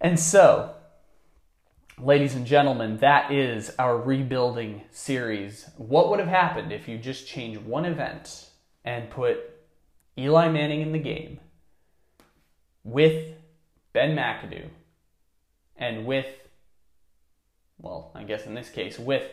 And 0.00 0.18
so, 0.18 0.73
Ladies 2.00 2.34
and 2.34 2.44
gentlemen, 2.44 2.96
that 2.98 3.30
is 3.30 3.70
our 3.78 3.96
rebuilding 3.96 4.82
series. 4.90 5.70
What 5.76 6.10
would 6.10 6.18
have 6.18 6.28
happened 6.28 6.72
if 6.72 6.88
you 6.88 6.98
just 6.98 7.28
changed 7.28 7.60
one 7.60 7.84
event 7.84 8.50
and 8.84 9.08
put 9.08 9.38
Eli 10.18 10.48
Manning 10.48 10.80
in 10.80 10.90
the 10.90 10.98
game 10.98 11.38
with 12.82 13.36
Ben 13.92 14.16
McAdoo 14.16 14.70
and 15.76 16.04
with, 16.04 16.26
well, 17.78 18.10
I 18.12 18.24
guess 18.24 18.44
in 18.44 18.54
this 18.54 18.70
case, 18.70 18.98
with 18.98 19.30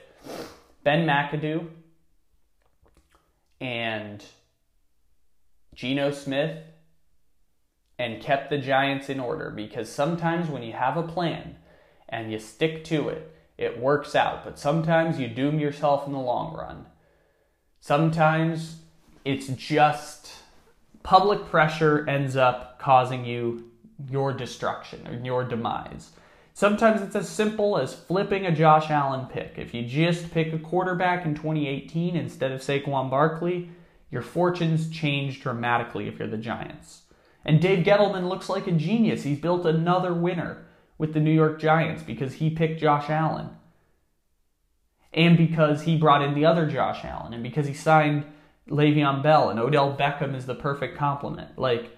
Ben 0.83 1.07
McAdoo 1.07 1.67
and 3.59 4.23
Geno 5.73 6.11
Smith 6.11 6.63
and 7.97 8.21
kept 8.21 8.51
the 8.51 8.59
Giants 8.59 9.09
in 9.09 9.19
order 9.19 9.49
because 9.49 9.91
sometimes 9.91 10.47
when 10.47 10.61
you 10.61 10.73
have 10.73 10.95
a 10.95 11.03
plan, 11.03 11.55
and 12.11 12.31
you 12.31 12.37
stick 12.39 12.83
to 12.85 13.09
it, 13.09 13.33
it 13.57 13.79
works 13.79 14.15
out. 14.15 14.43
But 14.43 14.59
sometimes 14.59 15.19
you 15.19 15.27
doom 15.27 15.59
yourself 15.59 16.05
in 16.05 16.13
the 16.13 16.19
long 16.19 16.55
run. 16.55 16.85
Sometimes 17.79 18.77
it's 19.25 19.47
just 19.47 20.33
public 21.03 21.45
pressure 21.45 22.07
ends 22.07 22.35
up 22.35 22.79
causing 22.79 23.25
you 23.25 23.71
your 24.09 24.33
destruction 24.33 25.07
or 25.07 25.13
your 25.13 25.43
demise. 25.43 26.11
Sometimes 26.53 27.01
it's 27.01 27.15
as 27.15 27.29
simple 27.29 27.77
as 27.77 27.93
flipping 27.93 28.45
a 28.45 28.55
Josh 28.55 28.89
Allen 28.89 29.25
pick. 29.27 29.53
If 29.57 29.73
you 29.73 29.83
just 29.83 30.31
pick 30.31 30.51
a 30.53 30.59
quarterback 30.59 31.25
in 31.25 31.33
2018 31.33 32.15
instead 32.15 32.51
of 32.51 32.61
Saquon 32.61 33.09
Barkley, 33.09 33.69
your 34.09 34.21
fortunes 34.21 34.89
change 34.89 35.41
dramatically 35.41 36.07
if 36.07 36.19
you're 36.19 36.27
the 36.27 36.37
Giants. 36.37 37.03
And 37.45 37.61
Dave 37.61 37.85
Gettleman 37.85 38.27
looks 38.27 38.49
like 38.49 38.67
a 38.67 38.71
genius. 38.71 39.23
He's 39.23 39.39
built 39.39 39.65
another 39.65 40.13
winner 40.13 40.65
with 41.01 41.13
the 41.15 41.19
New 41.19 41.31
York 41.31 41.59
Giants 41.59 42.03
because 42.03 42.35
he 42.35 42.51
picked 42.51 42.79
Josh 42.79 43.09
Allen. 43.09 43.49
And 45.11 45.35
because 45.35 45.81
he 45.81 45.97
brought 45.97 46.21
in 46.21 46.35
the 46.35 46.45
other 46.45 46.67
Josh 46.67 47.03
Allen 47.03 47.33
and 47.33 47.41
because 47.41 47.65
he 47.65 47.73
signed 47.73 48.23
Le'Veon 48.69 49.23
Bell 49.23 49.49
and 49.49 49.59
Odell 49.59 49.97
Beckham 49.97 50.35
is 50.35 50.45
the 50.45 50.53
perfect 50.53 50.95
complement. 50.95 51.57
Like 51.57 51.97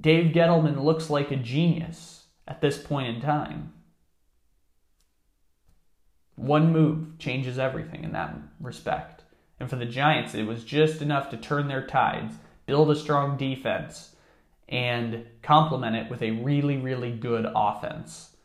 Dave 0.00 0.34
Gettleman 0.34 0.82
looks 0.82 1.08
like 1.08 1.30
a 1.30 1.36
genius 1.36 2.24
at 2.48 2.60
this 2.60 2.76
point 2.76 3.06
in 3.06 3.22
time. 3.22 3.72
One 6.34 6.72
move 6.72 7.20
changes 7.20 7.56
everything 7.56 8.02
in 8.02 8.10
that 8.14 8.34
respect. 8.58 9.22
And 9.60 9.70
for 9.70 9.76
the 9.76 9.86
Giants, 9.86 10.34
it 10.34 10.42
was 10.42 10.64
just 10.64 11.00
enough 11.02 11.30
to 11.30 11.36
turn 11.36 11.68
their 11.68 11.86
tides, 11.86 12.34
build 12.66 12.90
a 12.90 12.96
strong 12.96 13.36
defense, 13.36 14.16
and 14.68 15.24
complement 15.42 15.96
it 15.96 16.10
with 16.10 16.22
a 16.22 16.30
really, 16.30 16.76
really 16.76 17.10
good 17.10 17.46
offense 17.54 18.36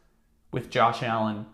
with 0.51 0.69
Josh 0.69 1.03
Allen 1.03 1.45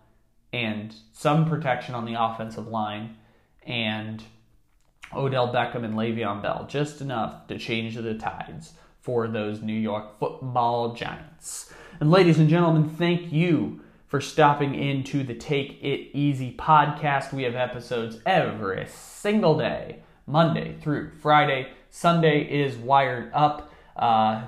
and 0.54 0.94
some 1.14 1.50
protection 1.50 1.96
on 1.96 2.06
the 2.06 2.22
offensive 2.22 2.68
line 2.68 3.16
and 3.64 4.24
Odell 5.16 5.52
Beckham 5.52 5.84
and 5.84 5.96
Le'Veon 5.96 6.42
Bell, 6.42 6.66
just 6.70 7.02
enough 7.02 7.48
to 7.48 7.58
change 7.58 7.96
the 7.96 8.14
tides 8.16 8.74
for 9.02 9.28
those 9.28 9.62
New 9.62 9.74
York 9.74 10.20
football 10.20 10.94
giants. 10.94 11.74
And 12.00 12.12
ladies 12.12 12.38
and 12.38 12.50
gentlemen, 12.50 12.90
thank 12.90 13.32
you 13.32 13.82
for 14.08 14.22
stopping 14.22 14.76
into 14.76 15.24
the 15.24 15.36
Take 15.36 15.84
It 15.84 16.16
Easy 16.18 16.56
podcast. 16.56 17.34
We 17.34 17.44
have 17.44 17.56
episodes 17.56 18.20
every 18.26 18.86
single 18.88 19.58
day, 19.58 20.00
Monday 20.28 20.76
through 20.82 21.12
Friday. 21.22 21.70
Sunday 21.90 22.42
is 22.42 22.76
wired 22.76 23.32
up. 23.34 23.74
Uh, 23.96 24.46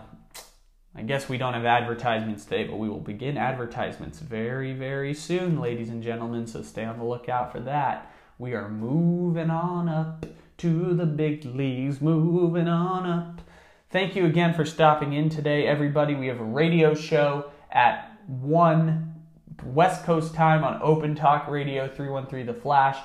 I 0.94 1.04
guess 1.04 1.30
we 1.30 1.38
don't 1.38 1.54
have 1.54 1.66
advertisements 1.66 2.44
today, 2.44 2.66
but 2.66 2.78
we 2.78 2.90
will 2.90 3.00
begin 3.00 3.38
advertisements 3.38 4.20
very, 4.20 4.74
very 4.74 5.14
soon, 5.14 5.62
ladies 5.62 5.90
and 5.90 6.04
gentlemen, 6.04 6.48
so 6.48 6.62
stay 6.62 6.84
on 6.84 6.98
the 6.98 7.06
lookout 7.06 7.52
for 7.54 7.62
that. 7.62 8.12
We 8.38 8.54
are 8.54 8.70
moving 8.70 9.50
on 9.50 9.88
up 9.88 10.26
to 10.58 10.94
the 10.94 11.06
big 11.06 11.46
leagues, 11.46 12.02
moving 12.02 12.68
on 12.68 13.06
up. 13.06 13.42
Thank 13.90 14.18
you 14.18 14.26
again 14.26 14.54
for 14.54 14.66
stopping 14.66 15.14
in 15.14 15.30
today, 15.30 15.66
everybody. 15.66 16.14
We 16.14 16.28
have 16.28 16.42
a 16.42 16.46
radio 16.46 16.94
show 16.94 17.52
at 17.72 18.12
1 18.28 19.16
West 19.64 20.04
Coast 20.04 20.34
time 20.34 20.64
on 20.64 20.82
Open 20.84 21.16
Talk 21.16 21.48
Radio 21.48 21.88
313 21.88 22.46
The 22.48 22.54
Flash. 22.54 22.98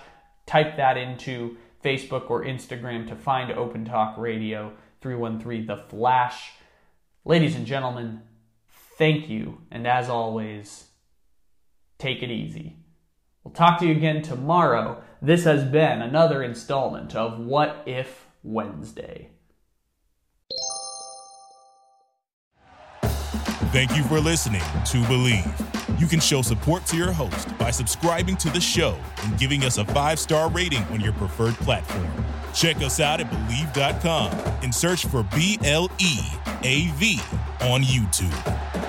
Type 0.45 0.77
that 0.77 0.97
into 0.97 1.57
Facebook 1.85 2.31
or 2.31 2.45
Instagram 2.45 3.07
to 3.09 3.15
find 3.15 3.53
Open 3.53 3.85
Talk 3.85 4.19
Radio 4.19 4.73
313 5.01 5.67
The 5.67 5.77
Flash. 5.77 6.53
Ladies 7.29 7.57
and 7.57 7.67
gentlemen, 7.67 8.23
thank 8.99 9.29
you, 9.29 9.59
and 9.73 9.85
as 9.85 10.09
always, 10.09 10.85
take 11.99 12.23
it 12.23 12.31
easy. 12.31 12.77
We'll 13.43 13.53
talk 13.53 13.81
to 13.81 13.85
you 13.85 13.91
again 13.91 14.23
tomorrow. 14.23 15.03
This 15.21 15.43
has 15.43 15.65
been 15.65 16.03
another 16.03 16.45
installment 16.45 17.17
of 17.17 17.41
What 17.41 17.83
If 17.85 18.29
Wednesday. 18.45 19.31
Thank 23.73 23.97
you 23.97 24.05
for 24.05 24.21
listening 24.21 24.61
to 24.61 24.99
Bleav. 25.09 26.01
You 26.01 26.07
can 26.07 26.21
show 26.21 26.43
support 26.43 26.87
to 26.87 26.97
your 26.97 27.11
host 27.11 27.59
by 27.59 27.73
subscribing 27.73 28.37
to 28.37 28.51
the 28.51 28.61
show 28.61 28.97
and 29.25 29.37
giving 29.37 29.65
us 29.65 29.79
a 29.79 29.85
five 29.87 30.21
star 30.21 30.49
rating 30.49 30.85
on 30.85 31.01
your 31.01 31.13
preferred 31.15 31.55
platform. 31.55 32.09
Check 32.55 32.77
us 32.77 33.01
out 33.01 33.21
at 33.21 33.29
Bleav.com 33.29 34.31
and 34.63 34.73
search 34.73 35.07
for 35.07 35.25
B 35.35 35.59
L 35.65 35.91
E 35.99 36.21
A 36.63 36.89
V 36.99 37.21
on 37.61 37.83
YouTube. 37.83 38.86